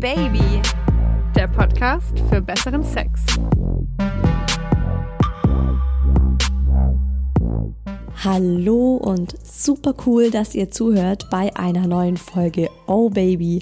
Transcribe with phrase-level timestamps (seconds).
[0.00, 0.62] Baby,
[1.34, 3.20] der Podcast für besseren Sex.
[8.22, 13.60] Hallo und super cool, dass ihr zuhört bei einer neuen Folge Oh Baby,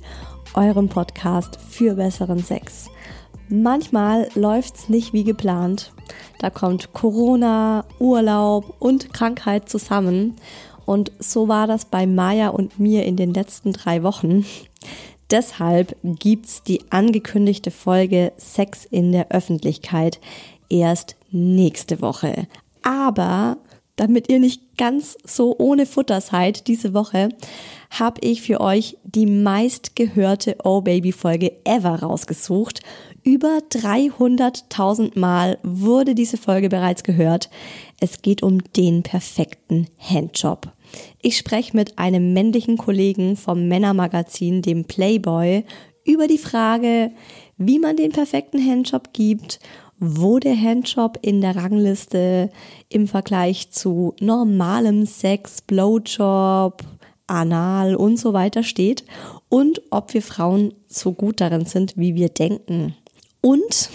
[0.52, 2.90] eurem Podcast für besseren Sex.
[3.48, 5.94] Manchmal läuft's nicht wie geplant.
[6.38, 10.36] Da kommt Corona, Urlaub und Krankheit zusammen.
[10.84, 14.44] Und so war das bei Maya und mir in den letzten drei Wochen.
[15.30, 20.20] Deshalb gibt's die angekündigte Folge Sex in der Öffentlichkeit
[20.68, 22.46] erst nächste Woche.
[22.82, 23.58] Aber
[23.96, 27.30] damit ihr nicht ganz so ohne Futter seid diese Woche,
[27.90, 32.80] habe ich für euch die meistgehörte Oh Baby Folge ever rausgesucht.
[33.22, 37.48] Über 300.000 Mal wurde diese Folge bereits gehört.
[37.98, 40.72] Es geht um den perfekten Handjob.
[41.20, 45.64] Ich spreche mit einem männlichen Kollegen vom Männermagazin, dem Playboy,
[46.04, 47.10] über die Frage,
[47.58, 49.58] wie man den perfekten Handjob gibt,
[49.98, 52.50] wo der Handjob in der Rangliste
[52.88, 56.82] im Vergleich zu normalem Sex, Blowjob,
[57.26, 59.04] Anal und so weiter steht
[59.48, 62.94] und ob wir Frauen so gut darin sind, wie wir denken.
[63.40, 63.90] Und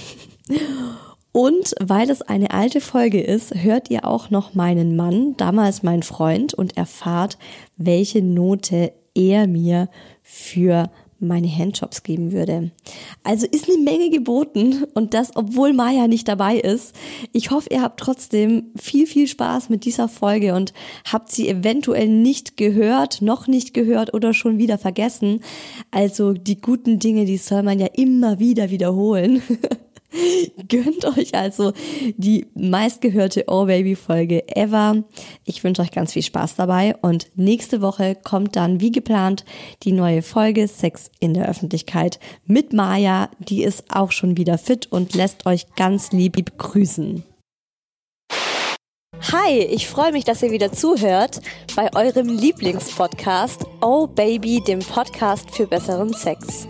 [1.31, 6.03] und weil es eine alte Folge ist, hört ihr auch noch meinen Mann, damals mein
[6.03, 7.37] Freund, und erfahrt,
[7.77, 9.89] welche Note er mir
[10.23, 10.89] für
[11.21, 12.71] meine Handjobs geben würde.
[13.23, 16.95] Also ist eine Menge geboten und das, obwohl Maya nicht dabei ist.
[17.31, 20.73] Ich hoffe, ihr habt trotzdem viel, viel Spaß mit dieser Folge und
[21.05, 25.41] habt sie eventuell nicht gehört, noch nicht gehört oder schon wieder vergessen.
[25.91, 29.43] Also die guten Dinge, die soll man ja immer wieder wiederholen.
[30.67, 31.73] Gönnt euch also
[32.17, 35.03] die meistgehörte Oh Baby Folge ever.
[35.45, 39.45] Ich wünsche euch ganz viel Spaß dabei und nächste Woche kommt dann wie geplant
[39.83, 43.29] die neue Folge Sex in der Öffentlichkeit mit Maya.
[43.39, 47.23] Die ist auch schon wieder fit und lässt euch ganz lieb grüßen.
[49.31, 51.41] Hi, ich freue mich, dass ihr wieder zuhört
[51.75, 56.67] bei eurem Lieblingspodcast Oh Baby, dem Podcast für besseren Sex.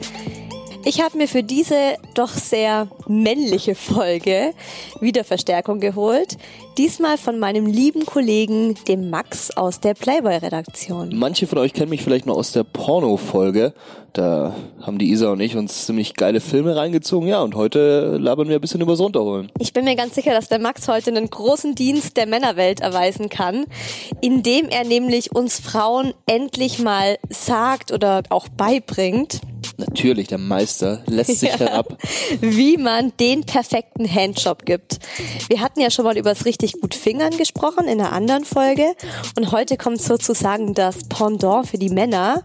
[0.83, 4.53] Ich habe mir für diese doch sehr männliche Folge
[4.99, 6.37] wieder Verstärkung geholt.
[6.77, 11.09] Diesmal von meinem lieben Kollegen, dem Max aus der Playboy-Redaktion.
[11.13, 13.73] Manche von euch kennen mich vielleicht noch aus der Porno-Folge.
[14.13, 17.27] Da haben die Isa und ich uns ziemlich geile Filme reingezogen.
[17.27, 19.51] Ja, und heute labern wir ein bisschen übers Runterholen.
[19.59, 23.27] Ich bin mir ganz sicher, dass der Max heute einen großen Dienst der Männerwelt erweisen
[23.27, 23.65] kann,
[24.21, 29.41] indem er nämlich uns Frauen endlich mal sagt oder auch beibringt,
[29.77, 31.97] Natürlich, der Meister lässt sich ja, herab.
[32.39, 34.99] Wie man den perfekten Handjob gibt.
[35.49, 38.95] Wir hatten ja schon mal über das richtig gut Fingern gesprochen in einer anderen Folge
[39.37, 42.43] und heute kommt sozusagen das Pendant für die Männer.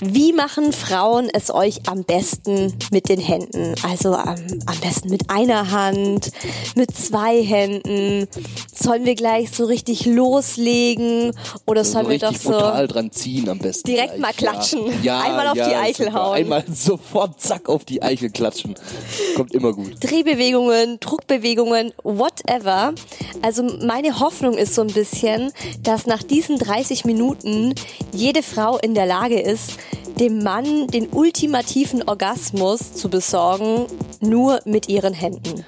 [0.00, 3.74] Wie machen Frauen es euch am besten mit den Händen?
[3.82, 4.36] Also am,
[4.66, 6.30] am besten mit einer Hand,
[6.74, 8.26] mit zwei Händen.
[8.74, 11.32] Sollen wir gleich so richtig loslegen
[11.64, 13.88] oder so sollen wir doch so brutal dran ziehen am besten?
[13.88, 14.20] Direkt gleich.
[14.20, 14.80] mal klatschen.
[15.02, 18.74] Ja, Einmal auf ja, die Eichel hauen einmal sofort zack auf die Eichel klatschen.
[19.34, 19.92] Kommt immer gut.
[20.00, 22.92] Drehbewegungen, Druckbewegungen, whatever.
[23.42, 25.52] Also meine Hoffnung ist so ein bisschen,
[25.82, 27.74] dass nach diesen 30 Minuten
[28.12, 29.78] jede Frau in der Lage ist,
[30.18, 33.86] dem Mann den ultimativen Orgasmus zu besorgen,
[34.20, 35.64] nur mit ihren Händen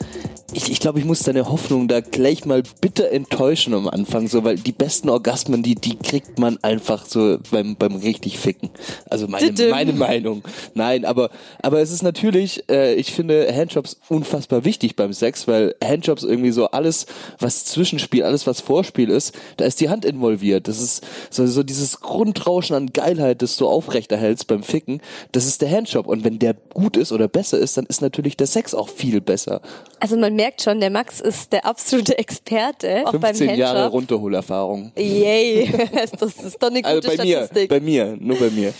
[0.54, 4.44] ich, ich glaube, ich muss deine Hoffnung da gleich mal bitter enttäuschen am Anfang, so,
[4.44, 8.70] weil die besten Orgasmen, die, die kriegt man einfach so beim, beim richtig Ficken.
[9.10, 10.42] Also meine, meine Meinung.
[10.72, 11.28] Nein, aber,
[11.62, 16.52] aber es ist natürlich, äh, ich finde Handjobs unfassbar wichtig beim Sex, weil Handjobs irgendwie
[16.52, 17.04] so alles,
[17.38, 20.66] was Zwischenspiel, alles was Vorspiel ist, da ist die Hand involviert.
[20.66, 25.60] Das ist so, so dieses Grundrauschen an Geilheit, das du aufrechterhältst beim Ficken, das ist
[25.60, 26.06] der Handjob.
[26.06, 29.20] Und wenn der gut ist oder besser ist, dann ist natürlich der Sex auch viel
[29.20, 29.60] besser.
[30.00, 33.02] Also man merkt schon, der Max ist der absolute Experte.
[33.04, 34.92] Auch 15 beim Jahre Runterholerfahrung.
[34.96, 35.68] Yay,
[36.18, 37.70] das ist doch eine gute also bei Statistik.
[37.70, 38.72] Mir, bei mir, nur bei mir.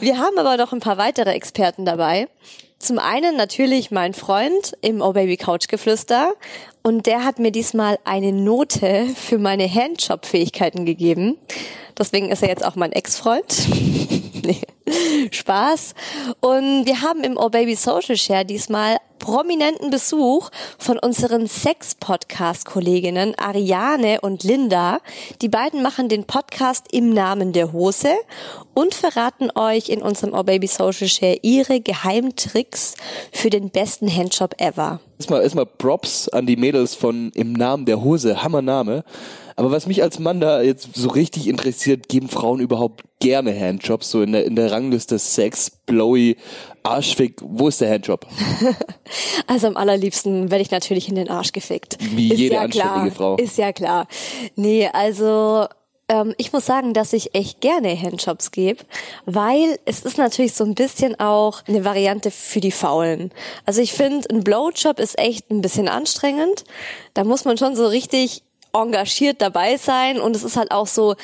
[0.00, 2.26] Wir haben aber noch ein paar weitere Experten dabei.
[2.80, 6.32] Zum einen natürlich mein Freund im Oh Baby Couch Geflüster
[6.82, 11.38] und der hat mir diesmal eine Note für meine Handjob-Fähigkeiten gegeben.
[11.96, 13.68] Deswegen ist er jetzt auch mein Ex-Freund.
[14.44, 14.60] nee.
[15.30, 15.94] Spaß.
[16.40, 24.20] Und wir haben im Oh Baby Social Share diesmal prominenten Besuch von unseren Sex-Podcast-Kolleginnen Ariane
[24.20, 24.98] und Linda.
[25.40, 28.08] Die beiden machen den Podcast im Namen der Hose
[28.74, 32.96] und verraten euch in unserem Oh Baby Social Share ihre Geheimtricks
[33.30, 34.98] für den besten Handjob ever.
[35.18, 39.04] Erstmal, erstmal Props an die Mädels von Im Namen der Hose, Hammer Name.
[39.60, 44.10] Aber was mich als Mann da jetzt so richtig interessiert, geben Frauen überhaupt gerne Handjobs,
[44.10, 46.38] so in der, in der Rangliste Sex, Blowy,
[46.82, 48.26] Arschfick, wo ist der Handjob?
[49.46, 51.98] also am allerliebsten werde ich natürlich in den Arsch gefickt.
[52.00, 53.10] Wie ist jede ja anständige klar.
[53.10, 53.36] Frau.
[53.36, 54.08] Ist ja klar.
[54.56, 55.66] Nee, also
[56.08, 58.82] ähm, ich muss sagen, dass ich echt gerne Handjobs gebe,
[59.26, 63.30] weil es ist natürlich so ein bisschen auch eine Variante für die Faulen.
[63.66, 66.64] Also ich finde, ein Blowjob ist echt ein bisschen anstrengend.
[67.12, 68.42] Da muss man schon so richtig
[68.72, 71.14] engagiert dabei sein und es ist halt auch so,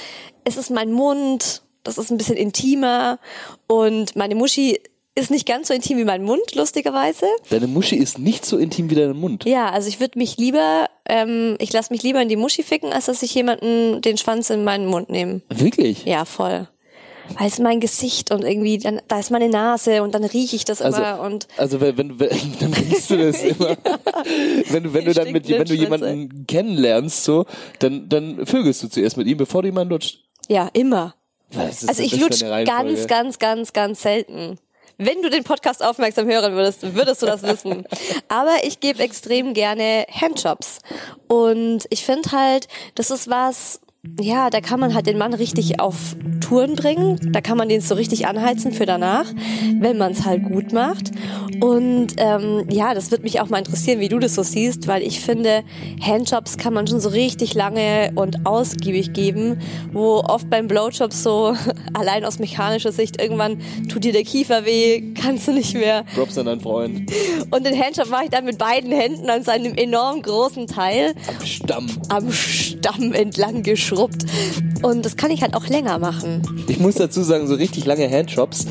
[0.44, 3.18] es ist mein Mund, das ist ein bisschen intimer
[3.66, 4.80] und meine Muschi
[5.18, 7.26] ist nicht ganz so intim wie mein Mund, lustigerweise.
[7.48, 9.44] Deine Muschi ist nicht so intim wie dein Mund.
[9.46, 12.92] Ja, also ich würde mich lieber, ähm, ich lasse mich lieber in die Muschi ficken,
[12.92, 15.40] als dass ich jemanden den Schwanz in meinen Mund nehme.
[15.48, 16.04] Wirklich?
[16.04, 16.68] Ja, voll.
[17.38, 20.64] Weil es mein Gesicht und irgendwie, dann, da ist meine Nase und dann rieche ich
[20.64, 21.48] das also, immer und.
[21.56, 22.28] Also wenn, wenn, wenn
[22.60, 23.76] dann riechst du das immer.
[24.70, 27.46] wenn du, wenn du dann mit, wenn du jemanden kennenlernst, so,
[27.78, 30.20] dann, dann vögelst du zuerst mit ihm, bevor du jemanden lutscht.
[30.48, 31.14] Ja, immer.
[31.52, 34.58] Was also ich lutsch ganz, ganz, ganz, ganz selten.
[34.98, 37.86] Wenn du den Podcast aufmerksam hören würdest, würdest du das wissen.
[38.28, 40.78] Aber ich gebe extrem gerne Handjobs.
[41.28, 43.80] Und ich finde halt, das ist was,
[44.20, 47.18] ja, da kann man halt den Mann richtig auf Touren bringen.
[47.32, 49.26] Da kann man den so richtig anheizen für danach,
[49.80, 51.10] wenn man es halt gut macht.
[51.60, 55.02] Und ähm, ja, das wird mich auch mal interessieren, wie du das so siehst, weil
[55.02, 55.64] ich finde,
[56.00, 59.58] Handjobs kann man schon so richtig lange und ausgiebig geben,
[59.92, 61.56] wo oft beim Blowjob so
[61.94, 66.04] allein aus mechanischer Sicht irgendwann tut dir der Kiefer weh, kannst du nicht mehr.
[66.14, 67.10] Props an deinen Freund.
[67.50, 71.14] Und den Handjob mache ich dann mit beiden Händen an seinem enorm großen Teil.
[71.26, 71.86] Am Stamm.
[72.08, 73.62] Am Stamm entlang
[73.96, 74.26] geschrubbt.
[74.82, 76.42] Und das kann ich halt auch länger machen.
[76.68, 78.66] Ich muss dazu sagen, so richtig lange Handjobs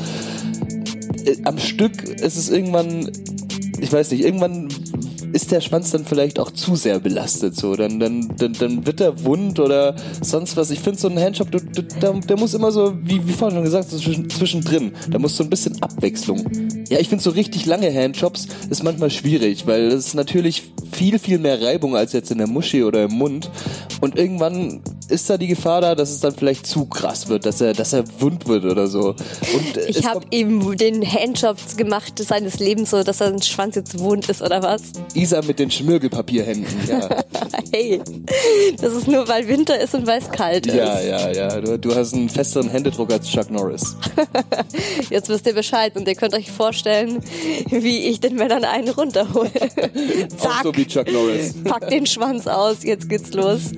[1.24, 3.10] äh, am Stück ist es irgendwann,
[3.80, 4.68] ich weiß nicht, irgendwann
[5.32, 7.56] ist der Schwanz dann vielleicht auch zu sehr belastet.
[7.56, 10.70] So, dann, dann, dann, dann wird er wund oder sonst was.
[10.70, 13.56] Ich finde so ein Handjob, du, du, der, der muss immer so, wie, wie vorhin
[13.56, 14.92] schon gesagt, so zwischen, zwischendrin.
[15.10, 16.44] Da muss so ein bisschen Abwechslung.
[16.88, 21.38] Ja, ich finde so richtig lange Handjobs ist manchmal schwierig, weil es natürlich viel, viel
[21.38, 23.50] mehr Reibung als jetzt in der Muschi oder im Mund.
[24.00, 27.60] Und irgendwann ist da die Gefahr da, dass es dann vielleicht zu krass wird, dass
[27.60, 29.10] er, dass er wund wird oder so.
[29.10, 34.28] Und ich habe eben den Handjob gemacht seines Lebens, so dass sein Schwanz jetzt wund
[34.28, 34.82] ist oder was?
[35.14, 37.08] Isa mit den Schmirgelpapierhänden, ja.
[37.72, 38.00] hey,
[38.80, 40.74] das ist nur, weil Winter ist und weil es kalt ist.
[40.74, 41.60] Ja, ja, ja.
[41.60, 43.96] Du, du hast einen festeren Händedruck als Chuck Norris.
[45.10, 47.22] jetzt wisst ihr Bescheid und ihr könnt euch vorstellen,
[47.70, 49.50] wie ich den Männern einen runterhole.
[49.50, 49.70] Zack.
[50.40, 51.54] Auch so wie Chuck Norris.
[51.64, 53.72] Pack den Schwanz aus, jetzt geht's los.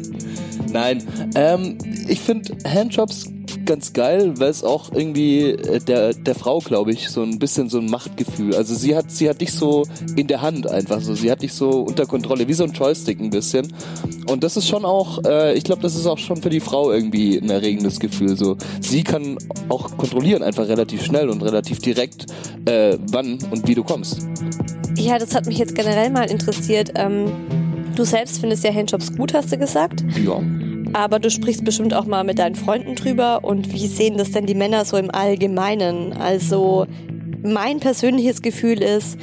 [0.73, 1.03] Nein,
[1.35, 1.79] ähm,
[2.09, 3.27] ich finde Handjobs
[3.69, 7.69] ganz geil, weil es auch irgendwie äh, der, der Frau, glaube ich, so ein bisschen
[7.69, 8.55] so ein Machtgefühl.
[8.55, 9.85] Also sie hat, sie hat dich so
[10.17, 11.15] in der Hand einfach so.
[11.15, 13.73] Sie hat dich so unter Kontrolle, wie so ein Joystick ein bisschen.
[14.27, 16.91] Und das ist schon auch, äh, ich glaube, das ist auch schon für die Frau
[16.93, 18.37] irgendwie ein erregendes Gefühl.
[18.37, 19.37] So, sie kann
[19.69, 22.27] auch kontrollieren einfach relativ schnell und relativ direkt,
[22.67, 24.23] äh, wann und wie du kommst.
[24.99, 26.93] Ja, das hat mich jetzt generell mal interessiert.
[26.97, 27.33] Ähm,
[27.95, 30.05] du selbst findest ja Handjobs gut, hast du gesagt?
[30.25, 30.41] Ja.
[30.93, 33.45] Aber du sprichst bestimmt auch mal mit deinen Freunden drüber.
[33.45, 36.13] Und wie sehen das denn die Männer so im Allgemeinen?
[36.15, 36.87] Also
[37.43, 39.19] mein persönliches Gefühl ist,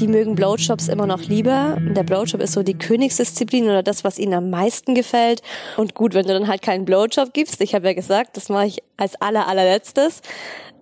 [0.00, 1.78] die mögen Blowjobs immer noch lieber.
[1.80, 5.42] Der Blowjob ist so die Königsdisziplin oder das, was ihnen am meisten gefällt.
[5.76, 8.66] Und gut, wenn du dann halt keinen Blowjob gibst, ich habe ja gesagt, das mache
[8.66, 10.20] ich als aller allerletztes,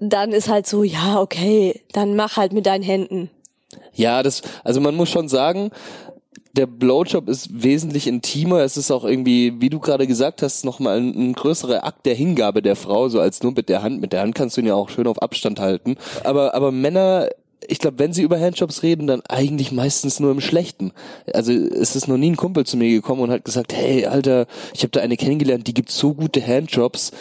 [0.01, 3.31] dann ist halt so, ja, okay, dann mach halt mit deinen Händen.
[3.93, 5.71] Ja, das, also man muss schon sagen,
[6.57, 8.61] der Blowjob ist wesentlich intimer.
[8.61, 12.15] Es ist auch irgendwie, wie du gerade gesagt hast, nochmal ein, ein größerer Akt der
[12.15, 14.01] Hingabe der Frau, so als nur mit der Hand.
[14.01, 15.97] Mit der Hand kannst du ihn ja auch schön auf Abstand halten.
[16.23, 17.29] Aber, aber Männer
[17.67, 20.93] ich glaube, wenn sie über Handjobs reden, dann eigentlich meistens nur im Schlechten.
[21.33, 24.47] Also es ist noch nie ein Kumpel zu mir gekommen und hat gesagt, hey, Alter,
[24.75, 27.13] ich habe da eine kennengelernt, die gibt so gute Handjobs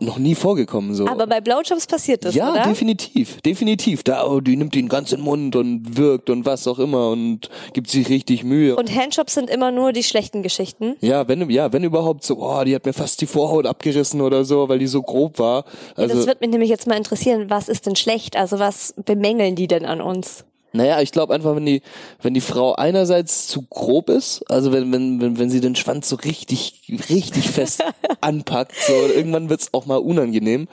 [0.00, 1.06] noch nie vorgekommen so.
[1.06, 2.60] Aber bei Blowjobs passiert das, ja, oder?
[2.60, 4.02] Ja, definitiv, definitiv.
[4.02, 7.10] Da, oh, die nimmt ihn ganz in den Mund und wirkt und was auch immer
[7.10, 8.76] und gibt sich richtig Mühe.
[8.76, 10.96] Und Handjobs sind immer nur die schlechten Geschichten?
[11.00, 14.44] Ja, wenn, ja, wenn überhaupt so, oh, die hat mir fast die Vorhaut abgerissen oder
[14.44, 15.64] so, weil die so grob war.
[15.94, 18.36] Also, ja, das wird mich nämlich jetzt mal interessieren, was ist denn schlecht?
[18.36, 20.44] Also was bemängeln die denn an uns?
[20.76, 21.82] Naja, ich glaube einfach, wenn die,
[22.22, 26.08] wenn die Frau einerseits zu grob ist, also wenn, wenn, wenn, wenn sie den Schwanz
[26.08, 27.82] so richtig, richtig fest
[28.20, 30.68] anpackt, so irgendwann wird's auch mal unangenehm.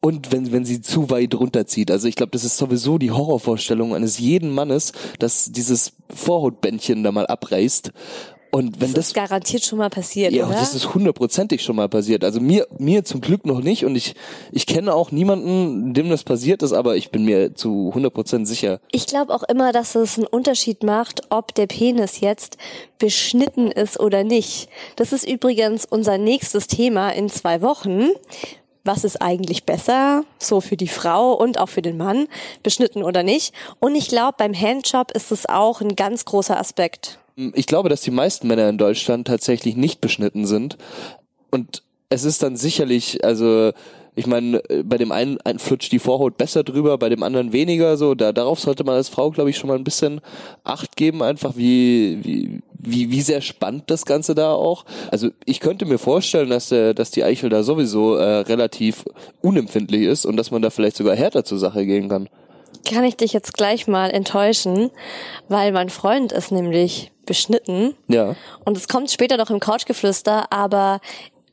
[0.00, 1.90] Und wenn, wenn sie zu weit runterzieht.
[1.90, 7.10] Also ich glaube, das ist sowieso die Horrorvorstellung eines jeden Mannes, dass dieses Vorhautbändchen da
[7.10, 7.90] mal abreißt
[8.54, 10.54] Und wenn das, das, ist garantiert schon mal passiert, ja, oder?
[10.54, 12.22] das ist hundertprozentig schon mal passiert.
[12.22, 14.14] Also mir, mir zum Glück noch nicht und ich,
[14.52, 18.78] ich kenne auch niemanden, dem das passiert ist, aber ich bin mir zu 100% sicher.
[18.92, 22.56] Ich glaube auch immer, dass es einen Unterschied macht, ob der Penis jetzt
[23.00, 24.68] beschnitten ist oder nicht.
[24.94, 28.10] Das ist übrigens unser nächstes Thema in zwei Wochen.
[28.84, 32.28] Was ist eigentlich besser, so für die Frau und auch für den Mann,
[32.62, 33.52] beschnitten oder nicht?
[33.80, 37.18] Und ich glaube, beim Handjob ist es auch ein ganz großer Aspekt.
[37.36, 40.76] Ich glaube, dass die meisten Männer in Deutschland tatsächlich nicht beschnitten sind.
[41.50, 43.72] Und es ist dann sicherlich, also
[44.16, 47.96] ich meine, bei dem einen, einen flutscht die Vorhaut besser drüber, bei dem anderen weniger.
[47.96, 50.20] So, da darauf sollte man als Frau, glaube ich, schon mal ein bisschen
[50.62, 54.84] Acht geben, einfach wie wie wie wie sehr spannend das Ganze da auch.
[55.10, 59.04] Also ich könnte mir vorstellen, dass der, dass die Eichel da sowieso äh, relativ
[59.40, 62.28] unempfindlich ist und dass man da vielleicht sogar härter zur Sache gehen kann.
[62.88, 64.90] Kann ich dich jetzt gleich mal enttäuschen,
[65.48, 67.94] weil mein Freund ist nämlich beschnitten.
[68.08, 68.36] Ja.
[68.64, 71.00] Und es kommt später noch im Couchgeflüster, aber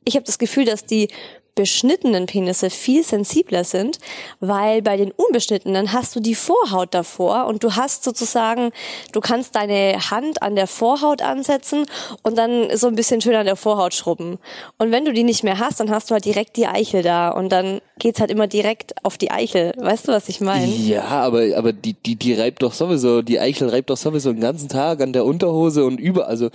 [0.04, 1.10] ich habe das Gefühl, dass die
[1.56, 4.00] beschnittenen Penisse viel sensibler sind,
[4.40, 8.72] weil bei den unbeschnittenen hast du die Vorhaut davor und du hast sozusagen,
[9.12, 11.86] du kannst deine Hand an der Vorhaut ansetzen
[12.24, 14.40] und dann so ein bisschen schön an der Vorhaut schrubben.
[14.78, 17.30] Und wenn du die nicht mehr hast, dann hast du halt direkt die Eichel da
[17.30, 19.74] und dann geht's halt immer direkt auf die Eichel.
[19.77, 20.65] Weißt du, was ich meine?
[20.65, 24.41] Ja, aber aber die die die reibt doch sowieso, die Eichel reibt doch sowieso den
[24.41, 26.50] ganzen Tag an der Unterhose und über, also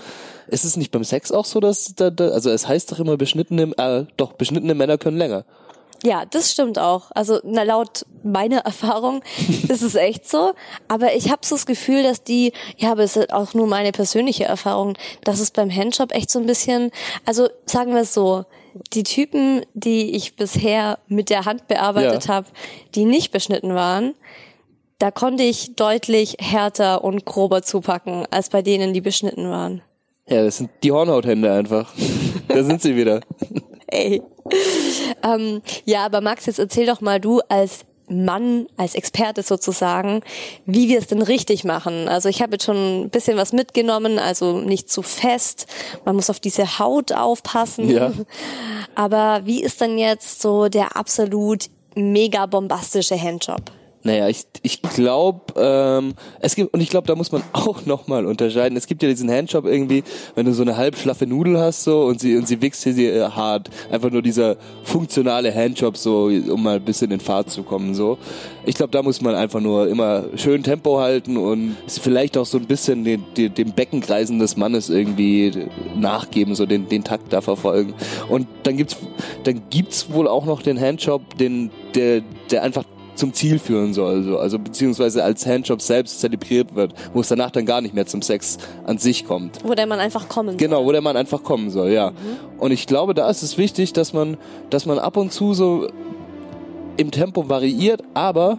[0.48, 3.16] ist es nicht beim Sex auch so, dass da, da also es heißt doch immer
[3.16, 5.44] beschnittene äh, doch beschnittene Männer können länger.
[6.06, 7.10] Ja, das stimmt auch.
[7.16, 9.22] Also na, laut meiner Erfahrung
[9.68, 10.52] ist es echt so.
[10.86, 13.90] Aber ich habe so das Gefühl, dass die, ja, aber es ist auch nur meine
[13.90, 16.92] persönliche Erfahrung, dass es beim Handjob echt so ein bisschen,
[17.24, 18.44] also sagen wir es so,
[18.92, 22.34] die Typen, die ich bisher mit der Hand bearbeitet Ja.
[22.34, 22.46] habe,
[22.94, 24.14] die nicht beschnitten waren,
[25.00, 29.82] da konnte ich deutlich härter und grober zupacken als bei denen, die beschnitten waren.
[30.28, 31.92] Ja, das sind die Hornhauthände einfach.
[32.46, 33.22] da sind sie wieder.
[33.88, 34.22] Ey.
[35.26, 40.22] Ähm, ja, aber Max, jetzt erzähl doch mal du als Mann, als Experte sozusagen,
[40.64, 42.08] wie wir es denn richtig machen.
[42.08, 45.66] Also ich habe jetzt schon ein bisschen was mitgenommen, also nicht zu fest.
[46.04, 47.90] Man muss auf diese Haut aufpassen.
[47.90, 48.12] Ja.
[48.94, 53.72] Aber wie ist denn jetzt so der absolut mega bombastische Handjob?
[54.06, 58.24] Naja, ich, ich glaube, ähm, es gibt, und ich glaube, da muss man auch nochmal
[58.24, 58.78] unterscheiden.
[58.78, 60.04] Es gibt ja diesen Handjob irgendwie,
[60.36, 63.34] wenn du so eine halbschlaffe Nudel hast so und sie und sie wächst hier sehr
[63.34, 63.68] hart.
[63.90, 68.16] Einfach nur dieser funktionale Handjob so, um mal ein bisschen in Fahrt zu kommen so.
[68.64, 72.58] Ich glaube, da muss man einfach nur immer schön Tempo halten und vielleicht auch so
[72.58, 77.40] ein bisschen den, den, dem Beckenkreisen des Mannes irgendwie nachgeben, so den, den Takt da
[77.40, 77.92] verfolgen.
[78.28, 78.96] Und dann gibt's,
[79.42, 82.22] dann gibt's wohl auch noch den Handjob, den, der,
[82.52, 82.84] der einfach
[83.16, 84.38] zum Ziel führen soll, so.
[84.38, 88.22] also beziehungsweise als Handjob selbst zelebriert wird, wo es danach dann gar nicht mehr zum
[88.22, 89.58] Sex an sich kommt.
[89.64, 92.12] Wo der man einfach kommen Genau, wo der Mann einfach kommen soll, ja.
[92.58, 94.36] Und ich glaube, da ist es wichtig, dass man,
[94.70, 95.88] dass man ab und zu so
[96.96, 98.58] im Tempo variiert, aber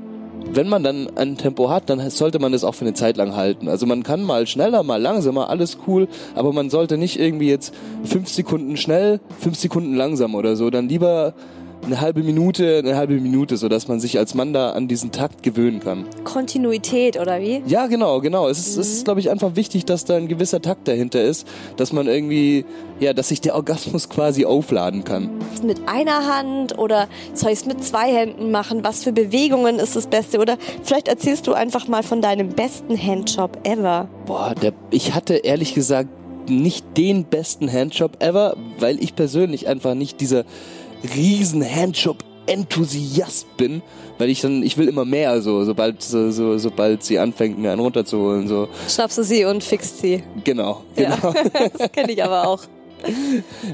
[0.52, 3.36] wenn man dann ein Tempo hat, dann sollte man das auch für eine Zeit lang
[3.36, 3.68] halten.
[3.68, 7.74] Also man kann mal schneller, mal langsamer, alles cool, aber man sollte nicht irgendwie jetzt
[8.04, 11.34] fünf Sekunden schnell, fünf Sekunden langsam oder so, dann lieber
[11.86, 15.12] eine halbe Minute, eine halbe Minute, so dass man sich als Mann da an diesen
[15.12, 16.06] Takt gewöhnen kann.
[16.24, 17.62] Kontinuität oder wie?
[17.66, 18.48] Ja, genau, genau.
[18.48, 21.48] Es ist, es ist glaube ich, einfach wichtig, dass da ein gewisser Takt dahinter ist,
[21.78, 22.66] dass man irgendwie,
[23.00, 25.30] ja, dass sich der Orgasmus quasi aufladen kann.
[25.64, 28.84] Mit einer Hand oder soll ich es mit zwei Händen machen?
[28.84, 30.40] Was für Bewegungen ist das Beste?
[30.40, 34.10] Oder vielleicht erzählst du einfach mal von deinem besten Handjob ever.
[34.26, 36.10] Boah, der, ich hatte ehrlich gesagt
[36.50, 40.46] nicht den besten Handjob ever, weil ich persönlich einfach nicht dieser
[41.16, 43.82] riesen Handjob Enthusiast bin,
[44.18, 47.72] weil ich dann, ich will immer mehr, so, sobald, so, so, sobald sie anfängt, mir
[47.72, 48.70] einen runterzuholen, so.
[48.88, 50.24] Schnappst du sie und fixt sie.
[50.44, 51.34] Genau, genau.
[51.34, 52.64] Ja, das kenne ich aber auch.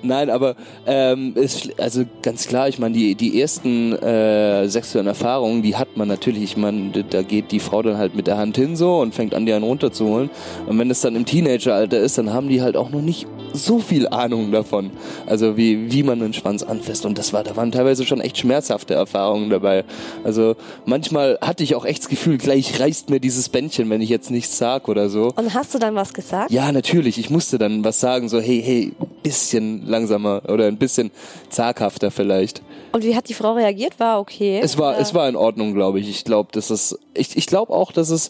[0.01, 5.62] Nein, aber ähm, ist, also ganz klar, ich meine, die, die ersten äh, sexuellen Erfahrungen,
[5.62, 6.44] die hat man natürlich.
[6.44, 9.34] Ich meine, da geht die Frau dann halt mit der Hand hin so und fängt
[9.34, 10.30] an, die einen runterzuholen.
[10.65, 13.79] Und wenn es dann im Teenageralter ist, dann haben die halt auch noch nicht so
[13.79, 14.91] viel Ahnung davon.
[15.25, 17.05] Also wie, wie man einen Schwanz anfasst.
[17.05, 19.86] Und das war, da waren teilweise schon echt schmerzhafte Erfahrungen dabei.
[20.24, 20.55] Also
[20.86, 24.31] manchmal hatte ich auch echt das Gefühl, gleich reißt mir dieses Bändchen, wenn ich jetzt
[24.31, 25.31] nichts sag oder so.
[25.36, 26.51] Und hast du dann was gesagt?
[26.51, 27.17] Ja, natürlich.
[27.17, 28.91] Ich musste dann was sagen, so hey, hey,
[29.22, 31.12] bisschen langsamer oder ein bisschen
[31.50, 32.62] zaghafter vielleicht.
[32.91, 34.00] Und wie hat die Frau reagiert?
[34.00, 34.60] War okay?
[34.62, 36.10] Es war, es war in Ordnung, glaube ich.
[36.10, 38.29] Ich glaube, dass es, ich, ich glaube auch, dass es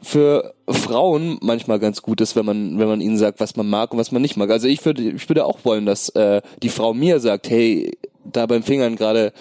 [0.00, 3.92] für Frauen manchmal ganz gut ist, wenn man, wenn man ihnen sagt, was man mag
[3.92, 4.50] und was man nicht mag.
[4.50, 8.46] Also ich würde, ich würde auch wollen, dass äh, die Frau mir sagt, hey, da
[8.46, 9.32] beim Fingern gerade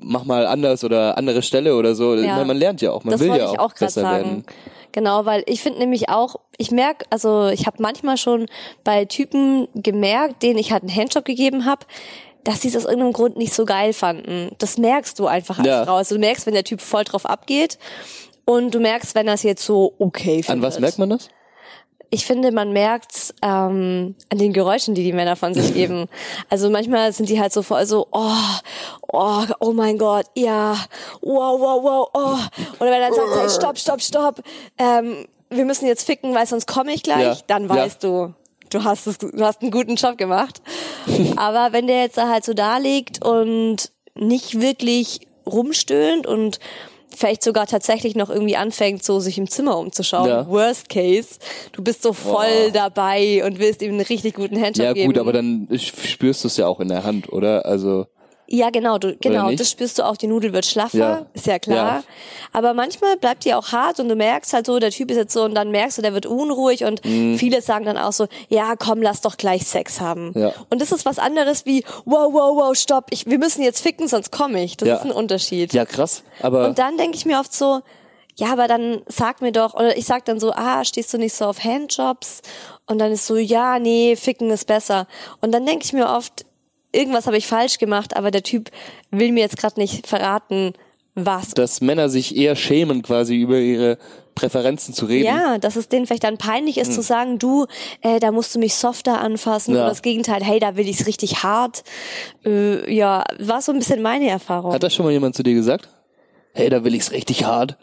[0.00, 2.14] mach mal anders oder andere Stelle oder so.
[2.14, 2.36] Ja.
[2.36, 4.24] Man, man lernt ja auch, man das will ja ich auch, auch gerade besser sagen.
[4.24, 4.44] werden.
[4.92, 8.46] Genau, weil ich finde nämlich auch, ich merke, also ich habe manchmal schon
[8.82, 11.84] bei Typen gemerkt, denen ich halt einen Handjob gegeben habe,
[12.44, 14.50] dass sie es aus irgendeinem Grund nicht so geil fanden.
[14.58, 15.84] Das merkst du einfach als Ja.
[15.84, 15.96] Frau.
[15.96, 17.78] Also du merkst, wenn der Typ voll drauf abgeht
[18.46, 20.50] und du merkst, wenn es jetzt so okay findet.
[20.50, 21.28] An was merkt man das?
[22.08, 26.06] Ich finde, man merkt ähm, an den Geräuschen, die die Männer von sich geben.
[26.48, 28.30] Also manchmal sind die halt so voll so, oh,
[29.12, 30.76] oh, oh mein Gott, ja,
[31.20, 32.38] wow, wow, wow, oh.
[32.78, 34.42] Oder wenn er dann sagt, hey, stopp, stopp, stopp,
[34.78, 37.74] ähm, wir müssen jetzt ficken, weil sonst komme ich gleich, Ja, dann ja.
[37.74, 38.34] weißt du,
[38.70, 40.62] du hast es, du hast einen guten Job gemacht.
[41.36, 46.58] Aber wenn der jetzt da halt so da liegt und nicht wirklich rumstöhnt und
[47.16, 50.28] vielleicht sogar tatsächlich noch irgendwie anfängt, so sich im Zimmer umzuschauen.
[50.28, 50.48] Ja.
[50.48, 51.38] Worst case,
[51.72, 52.70] du bist so voll Boah.
[52.72, 55.06] dabei und willst ihm einen richtig guten Handjob Ja geben.
[55.12, 57.66] gut, aber dann spürst du es ja auch in der Hand, oder?
[57.66, 58.06] Also
[58.48, 61.26] Ja, genau, du, genau, das spürst du auch, die Nudel wird schlaffer, Ja.
[61.34, 61.76] ist ja klar.
[61.98, 62.02] Ja.
[62.52, 65.32] Aber manchmal bleibt die auch hart und du merkst halt so, der Typ ist jetzt
[65.32, 67.36] so und dann merkst du, der wird unruhig und Mhm.
[67.38, 70.32] viele sagen dann auch so, ja, komm, lass doch gleich Sex haben.
[70.36, 70.52] Ja.
[70.70, 74.06] Und das ist was anderes wie, wow, wow, wow, stopp, ich, wir müssen jetzt ficken,
[74.06, 74.76] sonst komme ich.
[74.76, 75.72] Das ist ein Unterschied.
[75.72, 77.80] ja krass, aber Und dann denke ich mir oft so,
[78.38, 81.34] ja, aber dann sag mir doch, oder ich sag dann so, ah, stehst du nicht
[81.34, 82.42] so auf Handjobs?
[82.86, 85.08] Und dann ist so, ja, nee, ficken ist besser.
[85.40, 86.45] Und dann denke ich mir oft,
[86.96, 88.70] irgendwas habe ich falsch gemacht, aber der Typ
[89.10, 90.72] will mir jetzt gerade nicht verraten,
[91.14, 91.50] was.
[91.50, 93.96] dass Männer sich eher schämen, quasi über ihre
[94.34, 95.24] Präferenzen zu reden.
[95.24, 97.66] Ja, dass es denen vielleicht dann peinlich ist zu sagen, du,
[98.02, 99.80] äh, da musst du mich softer anfassen Ja.
[99.80, 101.84] oder das Gegenteil, hey, da will ich's richtig hart.
[102.44, 104.74] Äh, ja, war so ein bisschen meine Erfahrung.
[104.74, 105.88] Hat das schon mal jemand zu dir gesagt?
[106.52, 107.78] Hey, da will ich's richtig hart.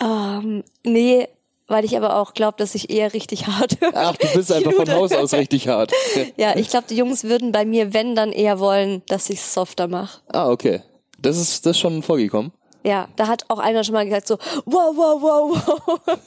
[0.00, 1.28] Ähm, nee,
[1.68, 4.90] weil ich aber auch glaube, dass ich eher richtig hart Ach, du bist einfach von.
[4.90, 5.92] Haus aus richtig hart.
[6.36, 9.86] Ja, ich glaube, die Jungs würden bei mir, wenn, dann eher wollen, dass ich softer
[9.88, 10.20] mache.
[10.28, 10.82] Ah, okay.
[11.20, 12.52] Das ist das ist schon vorgekommen.
[12.84, 16.00] Ja, da hat auch einer schon mal gesagt so, wow, wow, wow, wow.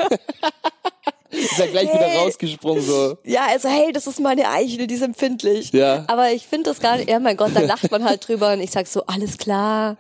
[1.32, 3.18] Ist ja gleich wieder rausgesprungen so.
[3.24, 5.72] Ja, also hey, das ist meine Eichel, die ist empfindlich.
[5.72, 6.04] Ja.
[6.08, 8.60] Aber ich finde das gar nicht, ja mein Gott, da lacht man halt drüber und
[8.60, 9.96] ich sag so, alles klar,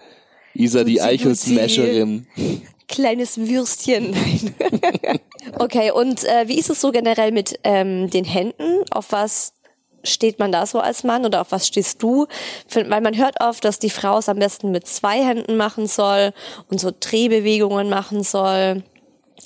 [0.53, 2.27] Isa, die Eichel-Smasherin.
[2.91, 4.11] Kleines Würstchen.
[4.11, 4.55] Nein.
[5.59, 8.83] okay, und äh, wie ist es so generell mit ähm, den Händen?
[8.91, 9.53] Auf was
[10.03, 12.27] steht man da so als Mann oder auf was stehst du?
[12.73, 16.33] Weil man hört oft, dass die Frau es am besten mit zwei Händen machen soll
[16.69, 18.83] und so Drehbewegungen machen soll.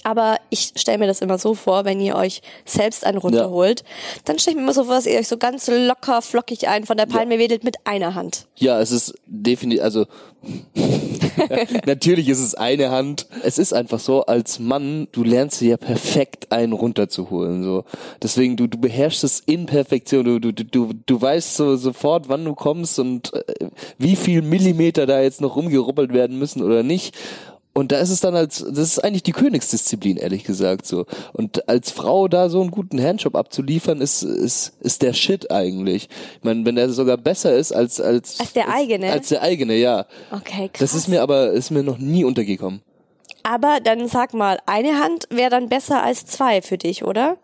[0.03, 3.83] Aber ich stelle mir das immer so vor, wenn ihr euch selbst einen runterholt,
[4.25, 6.85] dann stelle ich mir immer so vor, dass ihr euch so ganz locker, flockig einen
[6.85, 8.45] von der Palme wedelt mit einer Hand.
[8.55, 10.05] Ja, es ist definitiv, also
[11.85, 13.27] natürlich ist es eine Hand.
[13.43, 17.63] Es ist einfach so, als Mann, du lernst dir ja perfekt einen runterzuholen.
[17.63, 17.83] So.
[18.21, 20.25] Deswegen, du, du beherrschst es in Perfektion.
[20.25, 25.05] Du, du, du, du weißt so sofort, wann du kommst und äh, wie viel Millimeter
[25.05, 27.15] da jetzt noch rumgerubbelt werden müssen oder nicht.
[27.77, 31.05] Und da ist es dann als, das ist eigentlich die Königsdisziplin, ehrlich gesagt, so.
[31.33, 36.07] Und als Frau da so einen guten Handjob abzuliefern, ist, ist, ist der Shit eigentlich.
[36.37, 39.11] Ich meine, wenn der sogar besser ist als, als, Als der eigene?
[39.11, 40.05] Als der eigene, ja.
[40.31, 40.79] Okay, krass.
[40.79, 42.81] Das ist mir aber, ist mir noch nie untergekommen.
[43.43, 47.37] Aber dann sag mal, eine Hand wäre dann besser als zwei für dich, oder?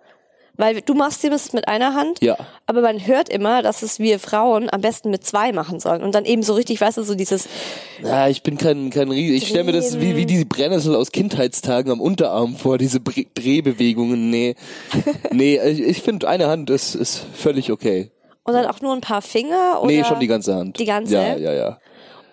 [0.62, 2.38] Weil du machst es mit einer Hand, Ja.
[2.67, 6.04] aber man hört immer, dass es wir Frauen am besten mit zwei machen sollen.
[6.04, 7.50] Und dann eben so richtig, weißt du, so dieses,
[8.04, 9.41] Ja, ich bin kein, kein Ries.
[9.41, 13.26] Ich stelle mir das wie, wie diese Brennnessel aus Kindheitstagen am Unterarm vor, diese Bre
[13.34, 14.30] Drehbewegungen.
[14.30, 14.54] Nee.
[15.32, 18.12] nee, ich, ich finde, eine Hand ist, ist völlig okay.
[18.43, 19.91] und dann auch nur ein paar Finger oder?
[19.91, 20.78] Nee, schon die ganze Hand.
[20.78, 21.15] Die ganze?
[21.15, 21.80] Ja, ja, ja.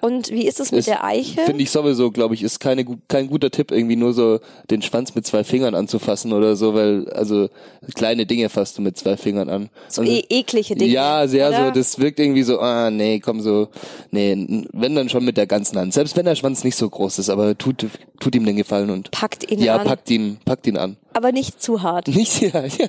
[0.00, 1.44] Und wie ist es mit Ist- der Eichel?
[1.44, 4.38] Finde ich sowieso, glaube ich, ist keine, kein guter Tipp, irgendwie nur so
[4.70, 7.48] den Schwanz mit zwei Fingern anzufassen oder so, weil, also,
[7.94, 9.70] kleine Dinge fasst du mit zwei Fingern an.
[9.88, 10.90] so Also- e eklige Dinge.
[10.92, 11.66] Ja, sehr oder?
[11.66, 13.68] so, das wirkt irgendwie so, ah, nee, komm so,
[14.10, 15.92] nee, wenn dann schon mit der ganzen Hand.
[15.94, 17.86] Selbst wenn der Schwanz nicht so groß ist, aber tut,
[18.20, 19.10] tut ihm den Gefallen und.
[19.10, 19.86] Packt ihn ja, an.
[19.86, 20.96] packt ihn, packt ihn an.
[21.12, 22.06] Aber nicht zu hart.
[22.18, 22.86] Nicht, ja, ja.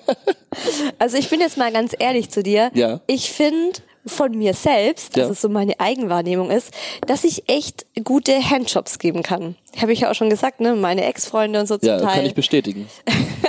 [0.99, 2.69] Also ich bin jetzt mal ganz ehrlich zu dir.
[2.73, 2.99] Ja.
[3.07, 5.31] Ich finde von mir selbst, dass Ja.
[5.31, 6.71] es so meine Eigenwahrnehmung ist,
[7.07, 9.55] dass ich echt gute Handjobs geben kann.
[9.81, 10.75] Habe ich ja auch schon gesagt, ne?
[10.75, 12.15] Meine Ex-Freunde und so zum Ja, Teil.
[12.15, 12.89] kann ich bestätigen.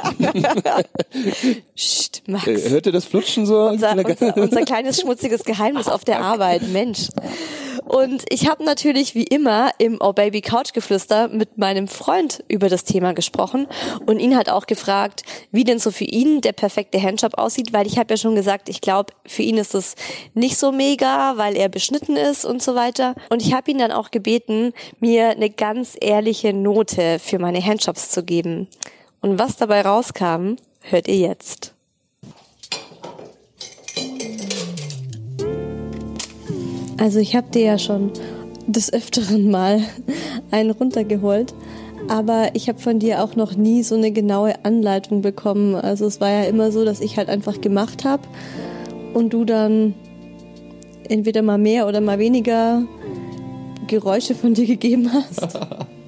[1.76, 2.46] Psst, Max.
[2.46, 3.68] Äh, Hört ihr das Flutschen so?
[3.68, 7.08] unser, unser, unser kleines schmutziges Geheimnis auf der Arbeit, Mensch.
[7.90, 12.68] Und ich habe natürlich wie immer im Oh Baby Couch Geflüster mit meinem Freund über
[12.68, 13.66] das Thema gesprochen
[14.06, 17.88] und ihn halt auch gefragt, wie denn so für ihn der perfekte Handjob aussieht, weil
[17.88, 19.96] ich habe ja schon gesagt, ich glaube, für ihn ist es
[20.34, 23.16] nicht so mega, weil er beschnitten ist und so weiter.
[23.28, 28.10] Und ich habe ihn dann auch gebeten, mir eine ganz ehrliche Note für meine Handjobs
[28.10, 28.68] zu geben.
[29.20, 31.74] Und was dabei rauskam, hört ihr jetzt.
[36.98, 38.12] Also ich habe dir ja schon
[38.66, 39.82] des Öfteren mal
[40.50, 41.54] einen runtergeholt,
[42.08, 45.74] Aber ich habe von dir auch noch nie so eine genaue Anleitung bekommen.
[45.74, 48.22] Also es war ja immer so, dass ich halt einfach gemacht habe
[49.14, 49.94] und du dann
[51.08, 52.82] entweder mal mehr oder mal weniger
[53.86, 55.58] Geräusche von dir gegeben hast.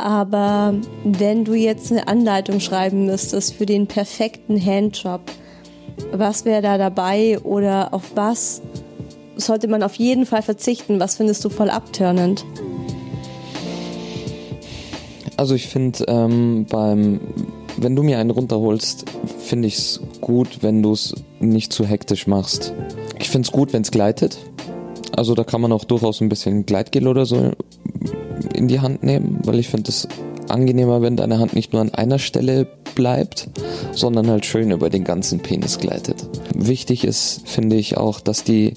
[0.00, 5.20] Aber wenn du jetzt eine Anleitung schreiben müsstest für den perfekten Handjob,
[6.12, 8.62] was wäre da dabei oder auf was
[9.36, 11.00] sollte man auf jeden Fall verzichten?
[11.00, 12.46] Was findest du voll abtörnend?
[15.36, 17.20] Also ich finde ähm, beim
[17.76, 19.06] wenn du mir einen runterholst,
[19.38, 22.74] finde ich es gut, wenn du es nicht zu hektisch machst.
[23.18, 24.38] Ich finde es gut, wenn es gleitet.
[25.16, 27.52] Also da kann man auch durchaus ein bisschen Gleitgel oder so
[28.54, 30.08] in die Hand nehmen, weil ich finde es
[30.48, 33.48] angenehmer, wenn deine Hand nicht nur an einer Stelle bleibt,
[33.92, 36.16] sondern halt schön über den ganzen Penis gleitet.
[36.54, 38.74] Wichtig ist, finde ich auch, dass die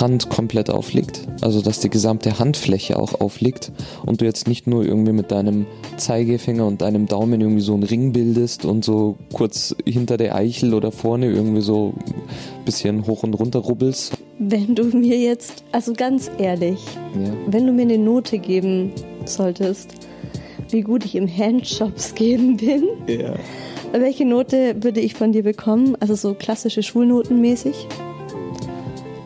[0.00, 3.72] Hand komplett aufliegt, also dass die gesamte Handfläche auch aufliegt
[4.04, 5.66] und du jetzt nicht nur irgendwie mit deinem
[5.96, 10.74] Zeigefinger und deinem Daumen irgendwie so einen Ring bildest und so kurz hinter der Eichel
[10.74, 14.15] oder vorne irgendwie so ein bisschen hoch und runter rubbelst.
[14.38, 17.32] Wenn du mir jetzt, also ganz ehrlich, ja.
[17.46, 18.92] wenn du mir eine Note geben
[19.24, 19.94] solltest,
[20.70, 23.34] wie gut ich im Handjobs geben bin, ja.
[23.92, 25.96] welche Note würde ich von dir bekommen?
[26.00, 27.88] Also so klassische Schulnoten mäßig?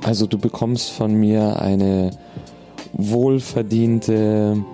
[0.04, 2.10] Also du bekommst von mir eine
[2.92, 4.64] wohlverdiente,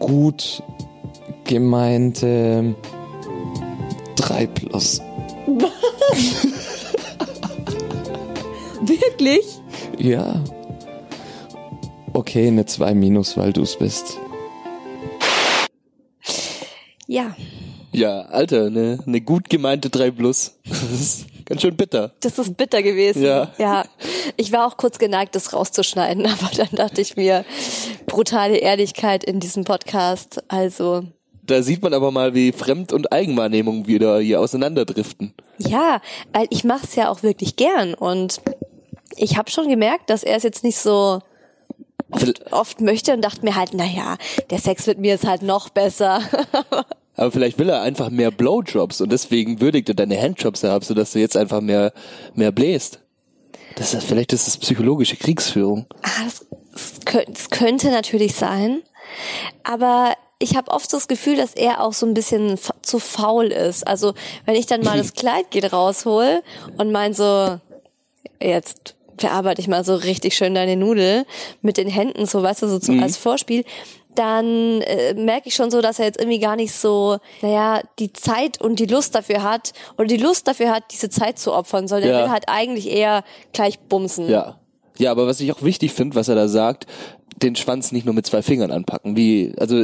[0.00, 0.62] gut
[1.44, 2.74] gemeinte
[4.16, 5.00] 3 plus.
[8.88, 9.44] Wirklich?
[9.98, 10.42] Ja.
[12.12, 14.18] Okay, eine 2 minus, weil du es bist.
[17.06, 17.34] Ja.
[17.92, 20.58] Ja, Alter, eine ne gut gemeinte 3 plus.
[20.68, 22.12] Das ist ganz schön bitter.
[22.20, 23.22] Das ist bitter gewesen.
[23.22, 23.52] Ja.
[23.58, 23.84] Ja.
[24.36, 27.44] Ich war auch kurz geneigt, das rauszuschneiden, aber dann dachte ich mir,
[28.06, 30.44] brutale Ehrlichkeit in diesem Podcast.
[30.48, 31.04] Also.
[31.42, 35.32] Da sieht man aber mal, wie Fremd- und Eigenwahrnehmung wieder hier auseinanderdriften.
[35.58, 36.00] Ja,
[36.32, 38.40] weil ich mache es ja auch wirklich gern und
[39.16, 41.20] ich habe schon gemerkt, dass er es jetzt nicht so
[42.10, 44.16] oft, oft möchte und dachte mir halt, na ja,
[44.50, 46.20] der Sex mit mir ist halt noch besser.
[47.16, 51.12] Aber vielleicht will er einfach mehr Blowjobs und deswegen würdigt er deine Handjobs herab, sodass
[51.12, 51.92] du jetzt einfach mehr,
[52.34, 53.00] mehr bläst.
[53.76, 55.86] Das ist, vielleicht ist das psychologische Kriegsführung.
[56.02, 56.46] Ah, das,
[57.26, 58.82] das könnte natürlich sein.
[59.64, 63.86] Aber ich habe oft das Gefühl, dass er auch so ein bisschen zu faul ist.
[63.86, 64.14] Also
[64.44, 66.42] wenn ich dann mal das Kleid geht raushol
[66.76, 67.58] und mein so,
[68.40, 71.24] jetzt verarbeite ich mal so richtig schön deine Nudel
[71.62, 73.02] mit den Händen, so weißt du, so mhm.
[73.02, 73.64] als Vorspiel,
[74.14, 78.12] dann äh, merke ich schon so, dass er jetzt irgendwie gar nicht so, naja, die
[78.12, 81.86] Zeit und die Lust dafür hat oder die Lust dafür hat, diese Zeit zu opfern,
[81.86, 82.16] sondern ja.
[82.16, 84.28] er will halt eigentlich eher gleich bumsen.
[84.28, 84.58] Ja.
[84.98, 86.86] Ja, aber was ich auch wichtig finde, was er da sagt,
[87.42, 89.76] den Schwanz nicht nur mit zwei Fingern anpacken, wie, also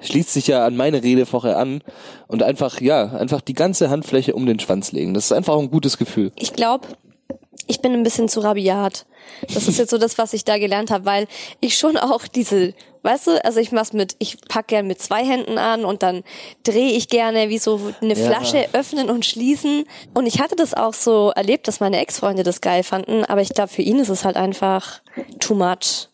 [0.00, 1.80] schließt sich ja an meine Rede vorher an
[2.26, 5.14] und einfach, ja, einfach die ganze Handfläche um den Schwanz legen.
[5.14, 6.32] Das ist einfach ein gutes Gefühl.
[6.36, 6.88] Ich glaube,
[7.66, 9.06] ich bin ein bisschen zu rabiat.
[9.52, 11.26] Das ist jetzt so das, was ich da gelernt habe, weil
[11.60, 15.24] ich schon auch diese, weißt du, also ich mach's mit, ich pack gern mit zwei
[15.24, 16.22] Händen an und dann
[16.64, 18.26] drehe ich gerne wie so eine ja.
[18.26, 19.84] Flasche öffnen und schließen.
[20.14, 23.50] Und ich hatte das auch so erlebt, dass meine Ex-Freunde das geil fanden, aber ich
[23.50, 25.00] glaube, für ihn ist es halt einfach
[25.38, 26.08] too much.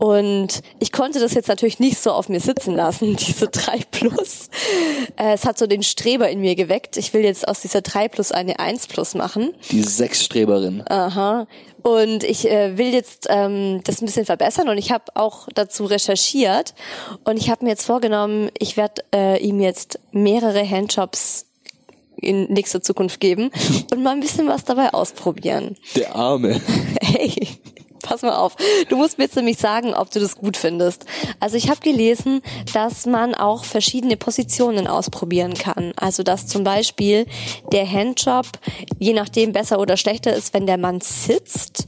[0.00, 4.48] Und ich konnte das jetzt natürlich nicht so auf mir sitzen lassen, diese 3 Plus.
[5.16, 6.96] Äh, es hat so den Streber in mir geweckt.
[6.96, 9.52] Ich will jetzt aus dieser 3 Plus eine 1 Plus machen.
[9.70, 10.82] Die Sechsstreberin.
[10.88, 11.46] Aha.
[11.82, 15.84] Und ich äh, will jetzt ähm, das ein bisschen verbessern und ich habe auch dazu
[15.84, 16.74] recherchiert
[17.24, 21.46] und ich habe mir jetzt vorgenommen, ich werde äh, ihm jetzt mehrere Handjobs
[22.16, 23.50] in nächster Zukunft geben
[23.92, 25.76] und mal ein bisschen was dabei ausprobieren.
[25.94, 26.60] Der Arme.
[27.02, 27.58] Hey
[28.02, 28.56] pass mal auf.
[28.88, 31.04] Du musst mir jetzt nämlich sagen, ob du das gut findest.
[31.38, 35.92] Also ich habe gelesen, dass man auch verschiedene Positionen ausprobieren kann.
[35.96, 37.26] Also dass zum Beispiel
[37.72, 38.46] der Handjob
[38.98, 41.86] je nachdem besser oder schlechter ist, wenn der Mann sitzt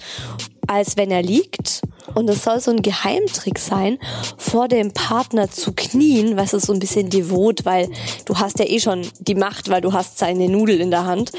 [0.66, 1.82] als wenn er liegt.
[2.14, 3.98] Und es soll so ein Geheimtrick sein,
[4.36, 7.88] vor dem Partner zu knien, was ist so ein bisschen devot, weil
[8.24, 11.32] du hast ja eh schon die Macht, weil du hast seine Nudel in der Hand.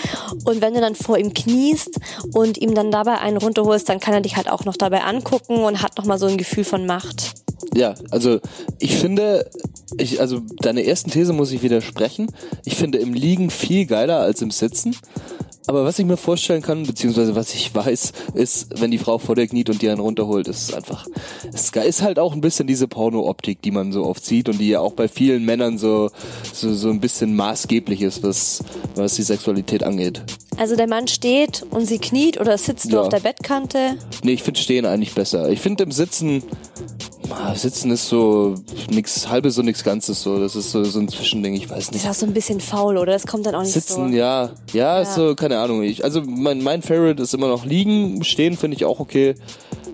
[0.46, 2.00] Und wenn du dann vor ihm kniest
[2.34, 5.58] und ihm dann dabei einen runterholst, dann kann er dich halt auch noch dabei angucken
[5.58, 7.34] und hat nochmal so ein Gefühl von Macht.
[7.76, 8.40] Ja, also
[8.80, 9.50] ich finde,
[9.98, 12.28] ich, also deine ersten These muss ich widersprechen.
[12.66, 14.96] Ich finde im Liegen viel geiler als im Sitzen.
[15.68, 19.36] Aber was ich mir vorstellen kann, beziehungsweise was ich weiß, ist, wenn die Frau vor
[19.36, 21.08] dir kniet und die einen runterholt, ist es einfach,
[21.52, 24.70] es ist halt auch ein bisschen diese Porno-Optik, die man so oft sieht und die
[24.70, 26.10] ja auch bei vielen Männern so,
[26.54, 28.64] so, so ein bisschen maßgeblich ist, was,
[28.96, 30.22] was die Sexualität angeht.
[30.58, 32.92] Also der Mann steht und sie kniet oder sitzt ja.
[32.92, 33.98] du auf der Bettkante?
[34.24, 35.50] Nee, ich finde Stehen eigentlich besser.
[35.50, 36.44] Ich finde im Sitzen,
[37.56, 38.56] Sitzen ist so
[38.90, 40.40] nix halbes und nichts Ganzes so.
[40.40, 42.04] Das ist so, so ein Zwischending, ich weiß Das nicht.
[42.04, 43.14] ist auch so ein bisschen faul, oder?
[43.14, 44.16] Das kommt dann auch nicht Sitzen, so.
[44.16, 44.52] ja.
[44.74, 45.02] ja.
[45.02, 45.84] ist so, keine Ahnung.
[45.84, 49.36] Ich, also mein, mein Favorite ist immer noch liegen, stehen finde ich auch okay.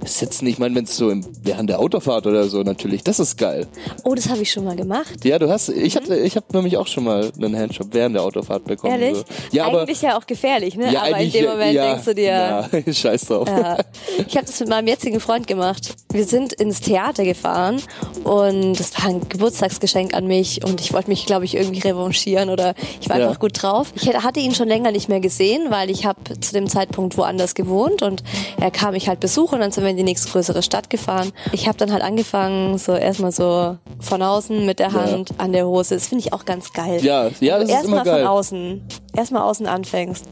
[0.06, 3.38] Sitzen, ich meine, wenn es so im, während der Autofahrt oder so natürlich, das ist
[3.38, 3.67] geil.
[4.04, 5.25] Oh, das habe ich schon mal gemacht.
[5.25, 8.23] Ja, du hast, ich hatte, ich habe nämlich auch schon mal einen Handjob während der
[8.23, 8.93] Autofahrt bekommen.
[8.93, 9.17] Ehrlich?
[9.17, 9.25] So.
[9.52, 10.91] Ja, aber, Eigentlich ja auch gefährlich, ne?
[10.93, 13.47] ja, aber in dem Moment ja, denkst du dir, ja, scheiß drauf.
[13.49, 13.78] Ja.
[14.25, 15.95] Ich habe das mit meinem jetzigen Freund gemacht.
[16.13, 17.81] Wir sind ins Theater gefahren
[18.23, 22.49] und das war ein Geburtstagsgeschenk an mich und ich wollte mich, glaube ich, irgendwie revanchieren
[22.49, 23.27] oder ich war Ja.
[23.27, 23.91] einfach gut drauf.
[23.95, 27.55] Ich hatte ihn schon länger nicht mehr gesehen, weil ich habe zu dem Zeitpunkt woanders
[27.55, 28.23] gewohnt und
[28.59, 31.31] er kam mich halt besuchen und dann sind wir in die nächstgrößere Stadt gefahren.
[31.51, 35.65] Ich habe dann halt angefangen, so erstmal so von außen mit der Hand an der
[35.67, 35.95] Hose.
[35.95, 37.03] Das finde ich auch ganz geil.
[37.03, 38.23] Ja, ja, das ist Erstmal immer geil.
[38.23, 38.81] von außen.
[39.15, 40.25] Erstmal außen anfängst.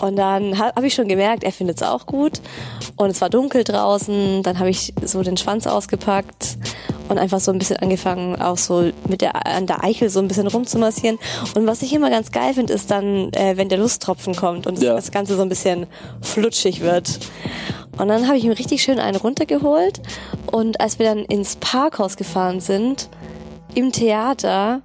[0.00, 2.40] Und dann habe ich schon gemerkt, er findet es auch gut.
[2.96, 4.42] Und es war dunkel draußen.
[4.42, 6.56] Dann habe ich so den Schwanz ausgepackt
[7.08, 10.28] und einfach so ein bisschen angefangen, auch so mit der an der Eichel so ein
[10.28, 11.18] bisschen rumzumassieren.
[11.54, 14.76] Und was ich immer ganz geil finde, ist dann, äh, wenn der Lusttropfen kommt und
[14.76, 14.94] das, Ja.
[14.94, 15.86] das Ganze so ein bisschen
[16.22, 17.18] flutschig wird.
[17.98, 20.00] Und dann habe ich ihm richtig schön einen runtergeholt.
[20.50, 23.08] Und als wir dann ins Parkhaus gefahren sind,
[23.74, 24.82] im Theater,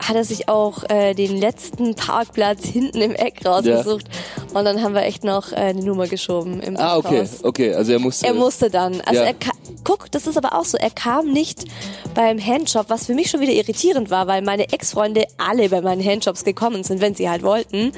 [0.00, 4.06] hat er sich auch äh, den letzten Parkplatz hinten im Eck rausgesucht.
[4.52, 7.74] Und dann haben wir echt noch äh, eine Nummer geschoben im Ah, okay, okay.
[7.74, 8.26] Also er musste.
[8.26, 9.00] Er musste dann.
[9.00, 9.26] Also Ja.
[9.28, 9.34] er
[9.82, 11.64] guck, das ist aber auch so, er kam nicht
[12.14, 16.04] beim Handjob, was für mich schon wieder irritierend war, weil meine Ex-Freunde alle bei meinen
[16.04, 17.92] Handjobs gekommen sind, wenn sie halt wollten.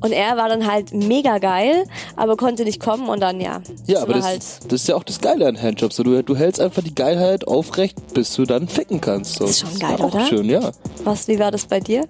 [0.00, 1.84] Und er war dann halt mega geil,
[2.16, 3.62] aber konnte nicht kommen und dann ja.
[3.86, 5.96] Ja, aber war das, halt das ist ja auch das Geile an Handjobs.
[5.96, 9.34] Du, du hältst einfach die Geilheit aufrecht, bis du dann ficken kannst.
[9.34, 9.46] So.
[9.46, 10.26] Ist schon Das geil, auch oder?
[10.26, 10.70] schön, ja.
[11.04, 12.06] was, wie war das bei dir?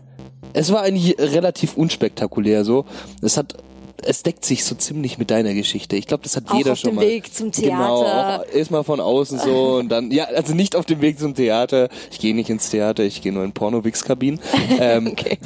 [0.53, 2.85] Es war eigentlich relativ unspektakulär so.
[3.23, 3.57] Es hat
[4.07, 5.97] es deckt sich so ziemlich mit deiner Geschichte.
[5.97, 7.07] Ich glaube, das hat Auch jeder auf schon dem mal.
[7.07, 8.41] Weg zum Genau, Theater.
[8.49, 11.89] auch erstmal von außen so und dann ja, also nicht auf dem Weg zum Theater.
[12.11, 14.41] Ich gehe nicht ins Theater, ich gehe nur in Porno-Wix-Kabinen.
[14.79, 15.39] Ähm, Okay.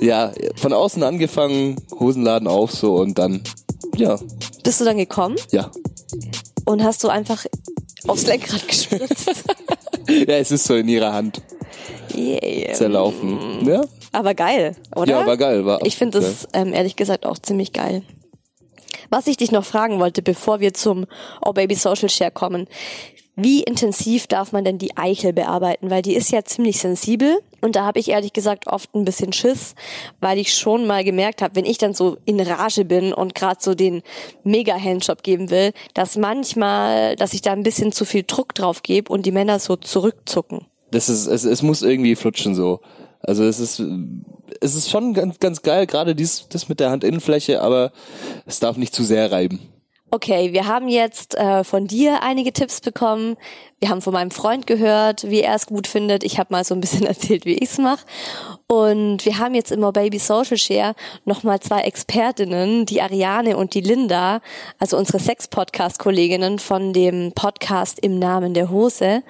[0.00, 3.42] Ja, von außen angefangen, Hosenladen auf so und dann
[3.96, 4.18] ja,
[4.64, 5.70] Bist du dann gekommen ja.
[6.64, 7.44] und hast du einfach
[8.06, 9.30] aufs Lenkrad gespritzt?
[10.08, 11.42] Ja, es ist so in ihrer Hand
[12.14, 12.72] yeah.
[12.74, 13.66] zerlaufen.
[13.66, 15.10] Ja, Aber geil, oder?
[15.10, 15.64] ja war geil.
[15.64, 18.02] War Ich finde das ähm, ehrlich gesagt auch ziemlich geil.
[19.10, 21.06] Was ich dich noch fragen wollte, bevor wir zum
[21.44, 22.66] Oh Baby Social Share kommen.
[23.40, 25.90] Wie intensiv darf man denn die Eichel bearbeiten?
[25.90, 29.32] Weil die ist ja ziemlich sensibel und da habe ich ehrlich gesagt oft ein bisschen
[29.32, 29.76] Schiss,
[30.20, 33.58] weil ich schon mal gemerkt habe, wenn ich dann so in Rage bin und gerade
[33.60, 34.02] so den
[34.42, 39.12] Mega-Handjob geben will, dass manchmal, dass ich da ein bisschen zu viel Druck drauf gebe
[39.12, 40.66] und die Männer so zurückzucken.
[40.90, 42.80] Das ist, es, es muss irgendwie flutschen so.
[43.20, 43.82] Also es ist,
[44.60, 47.92] es ist schon ganz, ganz geil, gerade dies, das mit der Handinnenfläche, aber
[48.46, 49.60] es darf nicht zu sehr reiben.
[50.10, 53.36] Okay, wir haben jetzt äh, von dir einige Tipps bekommen.
[53.78, 56.24] Wir haben von meinem Freund gehört, wie er es gut findet.
[56.24, 58.06] Ich habe mal so ein bisschen erzählt, wie ich es mache.
[58.66, 60.94] Und wir haben jetzt immer Baby Social Share
[61.26, 64.40] nochmal zwei Expertinnen, die Ariane und die Linda,
[64.78, 69.22] also unsere Sex-Podcast-Kolleginnen von dem Podcast Im Namen der Hose.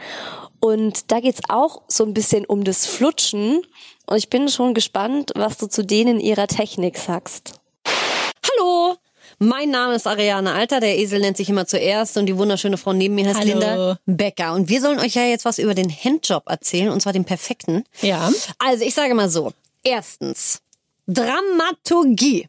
[0.61, 3.63] Und da geht's auch so ein bisschen um das Flutschen.
[4.07, 7.61] Und ich bin schon gespannt, was du zu denen ihrer Technik sagst.
[7.87, 8.97] Hallo,
[9.39, 12.93] mein Name ist Ariane Alter, der Esel nennt sich immer zuerst und die wunderschöne Frau
[12.93, 13.51] neben mir heißt Hallo.
[13.53, 14.55] Linda Becker.
[14.55, 17.85] Und wir sollen euch ja jetzt was über den Handjob erzählen, und zwar den perfekten.
[18.01, 18.31] Ja.
[18.59, 19.53] Also ich sage mal so,
[19.85, 20.61] erstens,
[21.07, 22.49] Dramaturgie.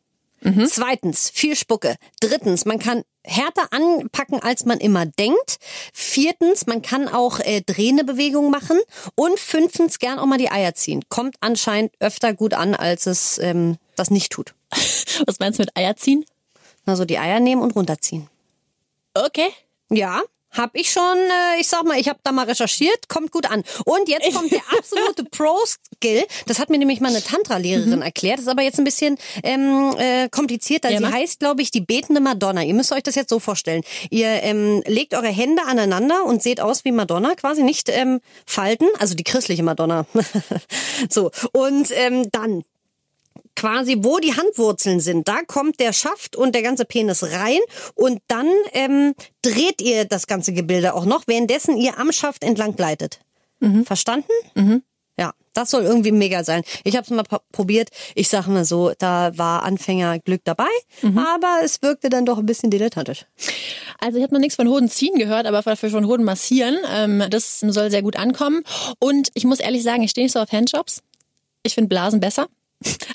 [0.68, 1.96] Zweitens, viel Spucke.
[2.20, 5.58] Drittens, man kann härter anpacken, als man immer denkt.
[5.94, 8.80] Viertens, man kann auch äh, drehende Bewegungen machen.
[9.16, 11.04] Und fünftens, gern auch mal die Eier ziehen.
[11.10, 14.54] Kommt anscheinend öfter gut an, als es ähm, das nicht tut.
[15.26, 16.26] Was meinst du mit Eier ziehen?
[16.86, 18.28] Also die Eier nehmen und runterziehen.
[19.14, 19.50] Okay.
[19.90, 20.22] Ja,
[20.60, 23.64] hab ich schon, äh, ich sag mal, ich habe da mal recherchiert, kommt gut an.
[23.86, 26.26] Und jetzt kommt der absolute Pro-Skill.
[26.48, 28.40] Das hat mir nämlich mal eine Tantra-Lehrerin erklärt.
[28.40, 30.90] Das ist aber jetzt ein bisschen ähm, äh, komplizierter.
[30.90, 31.14] Ja, Sie mach.
[31.14, 32.64] heißt, glaube ich, die betende Madonna.
[32.64, 33.84] Ihr müsst euch das jetzt so vorstellen.
[34.10, 38.88] Ihr ähm, legt eure Hände aneinander und seht aus wie Madonna, quasi nicht ähm, falten,
[39.00, 40.06] also die christliche Madonna.
[41.10, 42.64] so, und ähm, dann
[43.60, 47.60] quasi, wo die Handwurzeln sind, da kommt der Schaft und der ganze Penis rein
[47.94, 52.76] und dann ähm, dreht ihr das ganze Gebilde auch noch, währenddessen ihr am Schaft entlang
[52.78, 53.20] gleitet.
[53.84, 54.32] Verstanden?
[55.18, 56.62] Ja, das soll irgendwie mega sein.
[56.86, 57.90] Ich habe es mal probiert.
[58.16, 60.70] Ich sage mal so, da war Anfängerglück dabei,
[61.18, 63.26] aber es wirkte dann doch ein bisschen dilettantisch.
[64.00, 66.78] Also ich habe noch nichts von Hoden ziehen gehört, aber dafür von Hoden massieren.
[66.90, 68.64] Ähm, das soll sehr gut ankommen.
[69.00, 71.02] Und ich muss ehrlich sagen, ich stehe nicht so auf Handjobs.
[71.64, 72.48] Ich finde Blasen besser.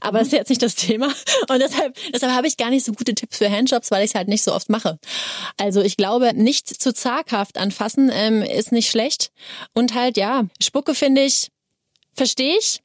[0.01, 1.07] Aber das ist jetzt nicht das Thema.
[1.49, 4.15] Und deshalb, deshalb habe ich gar nicht so gute Tipps für Handjobs, weil ich es
[4.15, 4.99] halt nicht so oft mache.
[5.59, 9.31] Also ich glaube, nicht zu zaghaft anfassen ähm, ist nicht schlecht.
[9.73, 11.49] Und halt, ja, Spucke finde ich,
[12.15, 12.83] verstehe ich,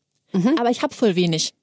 [0.58, 1.54] aber ich habe voll wenig.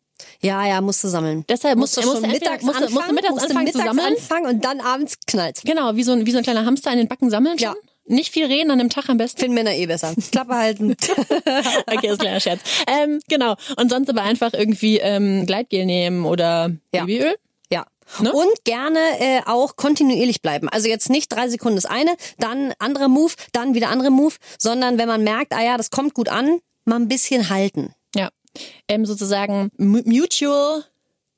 [0.41, 1.45] Ja, ja, musst du sammeln.
[1.49, 3.67] Deshalb musst, musst du musst, schon entweder- mittags musst, anfangen, musst du mittags musst anfangen
[3.73, 4.17] zu mittags sammeln.
[4.17, 5.61] anfangen und dann abends knallt.
[5.65, 7.75] Genau, wie so, ein, wie so ein kleiner Hamster in den Backen sammeln schon.
[8.09, 9.41] Nicht viel reden an dem Tag am besten.
[9.41, 10.15] Finden Männer eh besser.
[10.31, 10.97] Klappe halten.
[11.87, 12.61] Okay, ist ein kleiner Scherz.
[12.87, 13.55] Ähm, genau.
[13.77, 17.01] Und sonst aber einfach irgendwie ähm, Gleitgel nehmen oder Ja.
[17.03, 17.37] Babyöl.
[17.73, 17.87] Ja.
[18.21, 18.33] Ne?
[18.33, 20.69] Und gerne äh, auch kontinuierlich bleiben.
[20.69, 24.99] Also jetzt nicht drei Sekunden das eine, dann anderer Move, dann wieder andere Move, sondern
[24.99, 27.93] wenn man merkt, ah ja, das kommt gut an, mal ein bisschen halten.
[28.15, 28.31] Ja.
[28.89, 30.03] Ähm, sozusagen mu-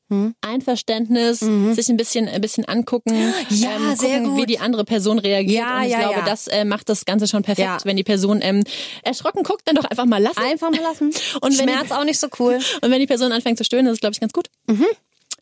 [0.09, 3.33] mutual Einverständnis, sich ein bisschen, ein bisschen angucken, Hm?
[3.51, 4.43] Ja, ähm, sehr gucken, gut.
[4.43, 5.59] wie die andere Person reagiert.
[5.65, 6.25] Ja, und ich ja, glaube, ja.
[6.25, 7.67] das äh, macht das Ganze schon perfekt.
[7.67, 7.79] Ja.
[7.85, 8.65] Wenn die Person ähm,
[9.03, 10.39] erschrocken guckt, dann doch einfach mal lassen.
[10.41, 11.11] Einfach mal lassen.
[11.41, 12.59] Und wenn die- Schmerz auch nicht so cool.
[12.83, 14.49] Und wenn die Person anfängt zu stöhnen, ist es, glaube ich, ganz gut.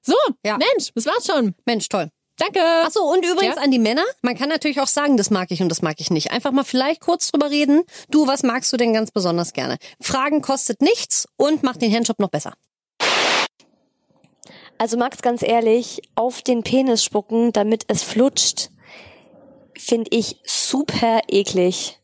[0.03, 0.57] So, Ja.
[0.59, 1.55] Mensch, das war's schon.
[1.65, 2.11] Mensch, toll.
[2.39, 2.61] Danke.
[2.85, 3.63] Ach so, und übrigens Ja?
[3.63, 6.11] an die Männer, man kann natürlich auch sagen, das mag ich und das mag ich
[6.11, 6.33] nicht.
[6.33, 7.83] Einfach mal vielleicht kurz drüber reden.
[8.11, 9.79] Du, was magst du denn ganz besonders gerne?
[10.03, 12.53] Fragen kostet nichts und macht den Handjob noch besser.
[14.79, 18.71] Also Max, ganz ehrlich, auf den Penis spucken, damit es flutscht,
[19.75, 21.99] finde ich super eklig.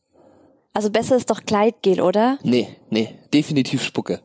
[0.75, 2.39] Also besser ist doch Gleitgel, oder?
[2.43, 4.21] Nee, nee, definitiv Spucke.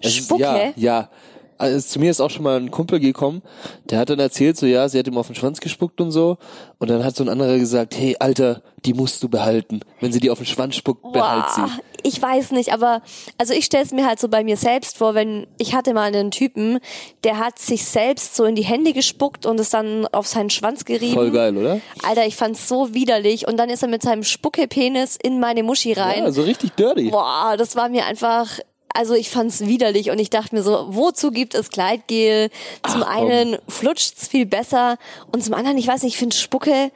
[0.00, 0.42] Es ist- Spucke?
[0.42, 1.10] Ja, ja.
[1.58, 3.42] Also zu mir ist auch schon mal ein Kumpel gekommen,
[3.84, 6.38] der hat dann erzählt, so ja, sie hat ihm auf den Schwanz gespuckt und so.
[6.78, 9.80] Und dann hat so ein anderer gesagt, hey, Alter, die musst du behalten.
[10.00, 11.82] Wenn sie dir auf den Schwanz spuckt, behalt Boah, sie.
[12.02, 13.02] Ich weiß nicht, aber
[13.38, 16.04] also ich stelle es mir halt so bei mir selbst vor, wenn ich hatte mal
[16.04, 16.78] einen Typen,
[17.24, 20.84] der hat sich selbst so in die Hände gespuckt und es dann auf seinen Schwanz
[20.84, 21.14] gerieben.
[21.14, 21.80] Voll geil, oder?
[22.02, 25.92] Alter, ich fand's so widerlich und dann ist er mit seinem Spucke-Penis in meine Muschi
[25.92, 26.24] rein.
[26.24, 27.10] Ja, so richtig dirty.
[27.10, 28.58] Boah, das war mir einfach,
[28.94, 32.50] also ich fand's widerlich und ich dachte mir so, wozu gibt es Gleitgel?
[32.88, 34.98] Zum Ach, einen flutscht's viel besser
[35.32, 36.90] und zum anderen, ich weiß nicht, ich finde Spucke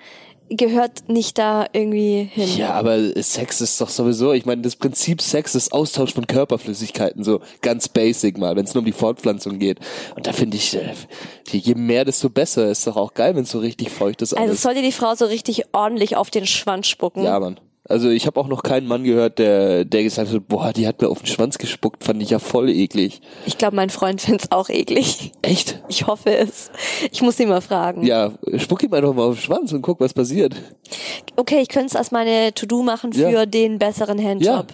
[0.51, 2.49] gehört nicht da irgendwie hin.
[2.57, 7.25] Ja, aber Sex ist doch sowieso, ich meine, das Prinzip Sex ist Austausch von Körperflüssigkeiten,
[7.25, 9.79] so ganz basic mal, wenn es nur um die Fortpflanzung geht.
[10.17, 10.95] Und da finde ich, äh,
[11.51, 12.71] je mehr, desto besser.
[12.71, 15.15] Ist doch auch geil, wenn es so richtig feucht ist Also soll dir die Frau
[15.15, 17.25] so richtig ordentlich auf den Schwanz spucken?
[17.25, 17.59] ja, Mann.
[17.87, 21.03] Also ich habe auch noch keinen Mann gehört, der, der gesagt hat, boah, die hat
[21.03, 23.21] mir auf den Schwanz gespuckt, fand ich ja voll eklig.
[23.45, 25.33] Ich glaube, mein Freund find's auch eklig.
[25.43, 25.83] Echt?
[25.89, 26.71] Ich hoffe es.
[27.13, 28.05] Ich muss ihn mal fragen.
[28.07, 30.55] Ja, spuck ihm einfach mal auf den Schwanz und guck, was passiert.
[31.37, 33.45] Okay, ich könnte es als meine To-Do machen für Ja.
[33.47, 34.69] den besseren Handjob.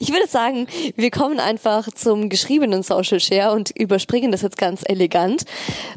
[0.00, 4.82] Ich würde sagen, wir kommen einfach zum geschriebenen Social Share und überspringen das jetzt ganz
[4.84, 5.44] elegant.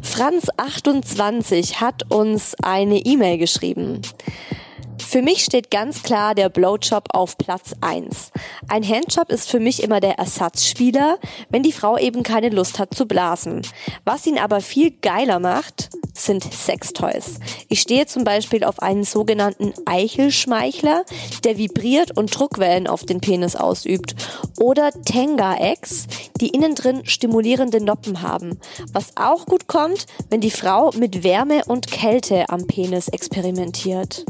[0.03, 4.01] Franz28 hat uns eine E-Mail geschrieben.
[4.99, 8.31] Für mich steht ganz klar der Blowjob auf Platz 1.
[8.67, 11.17] Ein Handjob ist für mich immer der Ersatzspieler,
[11.49, 13.61] wenn die Frau eben keine Lust hat zu blasen.
[14.05, 17.39] Was ihn aber viel geiler macht, sind Sextoys.
[17.69, 21.05] Ich stehe zum Beispiel auf einen sogenannten Eichelschmeichler,
[21.43, 24.15] der vibriert und Druckwellen auf den Penis ausübt.
[24.59, 26.07] Oder Tenga-Eggs,
[26.39, 28.59] die innen drin stimulierende Noppen haben.
[28.91, 34.25] Was auch gut kommt, wenn die Frau mit Wärme und Kälte am Penis experimentiert.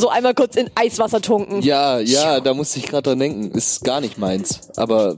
[0.00, 1.60] So einmal kurz in Eiswasser tunken.
[1.60, 3.50] Ja, ja, da musste ich gerade dran denken.
[3.50, 4.70] Ist gar nicht meins.
[4.76, 5.16] Aber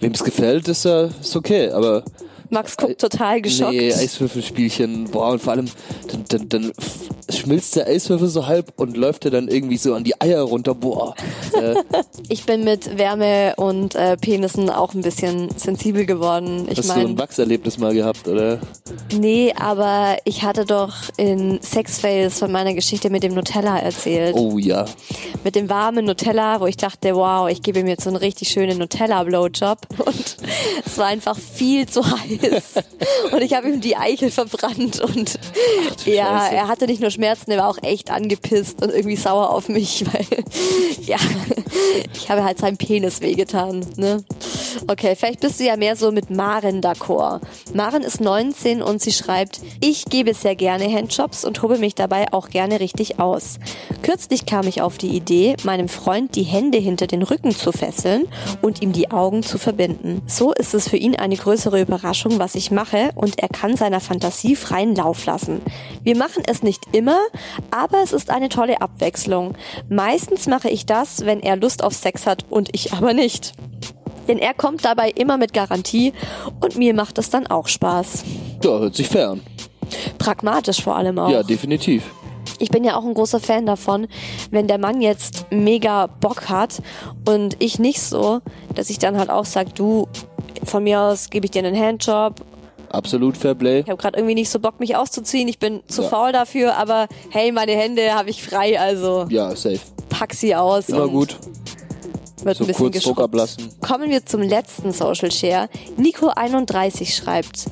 [0.00, 1.70] wem es gefällt, ist ja ist okay.
[1.70, 2.04] Aber
[2.50, 3.72] Max guckt total geschockt.
[3.72, 5.68] nee, Eiswürfelspielchen, boah, und vor allem
[6.08, 6.72] dann, dann, dann
[7.30, 10.74] schmilzt der Eiswürfel so halb und läuft er dann irgendwie so an die Eier runter.
[10.74, 11.14] Boah.
[11.56, 11.74] Äh,
[12.28, 16.66] Ich bin mit Wärme und äh, Penissen auch ein bisschen sensibel geworden.
[16.68, 18.58] Ich hast du ein Wachserlebnis mal gehabt, oder?
[19.16, 24.34] nee, aber ich hatte doch in Sexfails von meiner Geschichte mit dem Nutella erzählt.
[24.36, 24.84] Oh ja.
[25.44, 28.48] Mit dem warmen Nutella, wo ich dachte, wow, ich gebe ihm jetzt so einen richtig
[28.48, 29.78] schönen Nutella-Blowjob.
[30.04, 30.36] Und
[30.84, 32.35] es war einfach viel zu heiß.
[33.32, 35.00] Und ich habe ihm die Eichel verbrannt.
[35.00, 35.38] Und
[36.04, 36.54] du ja, Scheiße.
[36.54, 40.04] er hatte nicht nur Schmerzen, er war auch echt angepisst und irgendwie sauer auf mich,
[40.12, 40.26] weil
[41.02, 41.18] ja,
[42.14, 43.84] ich habe halt seinem Penis wehgetan.
[43.96, 44.24] Ne?
[44.88, 47.40] Okay, vielleicht bist du ja mehr so mit Maren d'accord.
[47.74, 52.32] Maren ist 19 und sie schreibt, ich gebe sehr gerne Handjobs und tobe mich dabei
[52.32, 53.58] auch gerne richtig aus.
[54.02, 58.26] Kürzlich kam ich auf die Idee, meinem Freund die Hände hinter den Rücken zu fesseln
[58.62, 60.22] und ihm die Augen zu verbinden.
[60.26, 64.00] So ist es für ihn eine größere Überraschung, was ich mache und er kann seiner
[64.00, 65.62] Fantasie freien Lauf lassen.
[66.02, 67.18] Wir machen es nicht immer,
[67.70, 69.54] aber es ist eine tolle Abwechslung.
[69.88, 73.52] Meistens mache ich das, wenn er Lust auf Sex hat und ich aber nicht.
[74.28, 76.12] Denn er kommt dabei immer mit Garantie
[76.60, 78.24] und mir macht es dann auch Spaß.
[78.62, 79.40] Ja, hört sich fair an.
[80.18, 81.30] Pragmatisch vor allem auch.
[81.30, 82.02] Ja, definitiv.
[82.58, 84.08] Ich bin ja auch ein großer Fan davon,
[84.50, 86.82] wenn der Mann jetzt mega Bock hat
[87.28, 88.40] und ich nicht so,
[88.74, 90.08] dass ich dann halt auch sage, du,
[90.64, 92.34] von mir aus gebe ich dir einen Handjob
[92.90, 93.80] Absolut Fairplay.
[93.80, 95.48] Ich habe gerade irgendwie nicht so Bock, mich auszuziehen.
[95.48, 96.08] Ich bin zu ja.
[96.08, 99.26] faul dafür, aber hey, meine Hände habe ich frei, also.
[99.28, 99.80] Ja, safe.
[100.08, 100.88] Pack sie aus.
[100.88, 101.36] Immer gut.
[102.42, 103.56] Wird so ein bisschen kurz.
[103.80, 105.68] Kommen wir zum letzten Social Share.
[105.98, 107.66] Nico31 schreibt.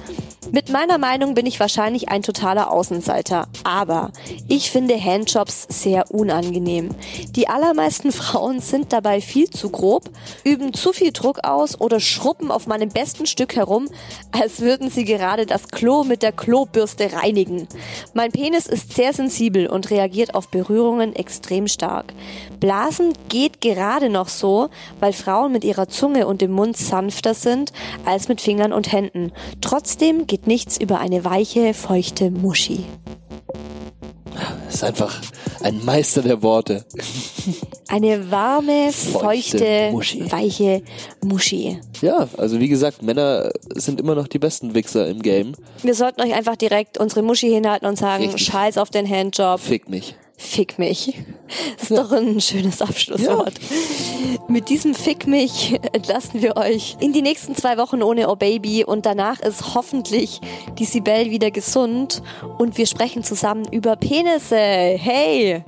[0.55, 4.13] Mit meiner Meinung bin ich wahrscheinlich ein totaler Außenseiter, aber
[4.47, 6.95] ich finde Handjobs sehr unangenehm.
[7.31, 10.05] Die allermeisten Frauen sind dabei viel zu grob,
[10.45, 13.89] üben zu viel Druck aus oder schruppen auf meinem besten Stück herum,
[14.31, 17.67] als würden sie gerade das Klo mit der Klobürste reinigen.
[18.13, 22.15] Mein Penis ist sehr sensibel und reagiert auf Berührungen extrem stark.
[22.61, 24.69] Blasen geht gerade noch so,
[25.01, 27.73] weil Frauen mit ihrer Zunge und dem Mund sanfter sind
[28.05, 29.33] als mit Fingern und Händen.
[29.61, 32.85] Trotzdem geht nichts über eine weiche, feuchte Muschi.
[34.67, 35.21] Das ist einfach
[35.63, 36.85] ein Meister der Worte.
[37.89, 40.33] Eine warme, feuchte, feuchte Muschi.
[40.33, 40.83] weiche
[41.23, 41.79] Muschi.
[42.03, 45.53] Ja, also wie gesagt, Männer sind immer noch die besten Wichser im Game.
[45.83, 48.47] Wir sollten euch einfach direkt unsere Muschi hinhalten und sagen, Richtig.
[48.47, 49.61] scheiß auf den Handjob.
[49.61, 50.17] Fick mich.
[50.37, 51.15] Fick mich.
[51.77, 52.03] Das ist ja.
[52.03, 53.53] doch ein schönes Abschlusswort.
[53.61, 54.44] Ja.
[54.55, 58.85] Mit diesem Fick mich entlassen wir euch in die nächsten zwei Wochen ohne Oh Baby
[58.85, 60.41] und danach ist hoffentlich
[60.79, 62.23] die Sibel wieder gesund
[62.59, 64.55] und wir sprechen zusammen über Penisse.
[64.55, 65.65] Hey!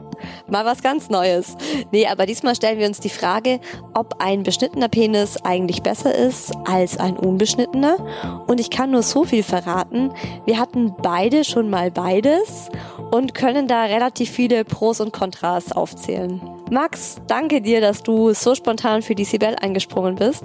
[0.47, 1.57] Mal was ganz Neues.
[1.91, 3.59] Nee, aber diesmal stellen wir uns die Frage,
[3.93, 8.45] ob ein beschnittener Penis eigentlich besser ist als ein unbeschnittener.
[8.47, 10.13] Und ich kann nur so viel verraten.
[10.45, 12.69] Wir hatten beide schon mal beides
[13.11, 16.56] und können da relativ viele Pros und Kontras aufzählen.
[16.71, 20.45] Max, danke dir, dass du so spontan für die Sibel eingesprungen bist.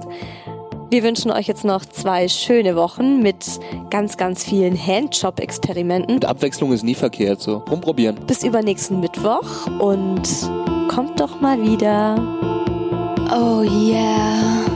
[0.91, 3.45] Wir wünschen euch jetzt noch zwei schöne Wochen mit
[3.89, 6.15] ganz, ganz vielen Handjob-Experimenten.
[6.15, 7.57] Und Abwechslung ist nie verkehrt, so.
[7.69, 8.17] Rumprobieren.
[8.28, 10.22] Bis übernächsten Mittwoch und
[10.89, 12.15] kommt doch mal wieder.
[13.34, 14.70] Oh yeah.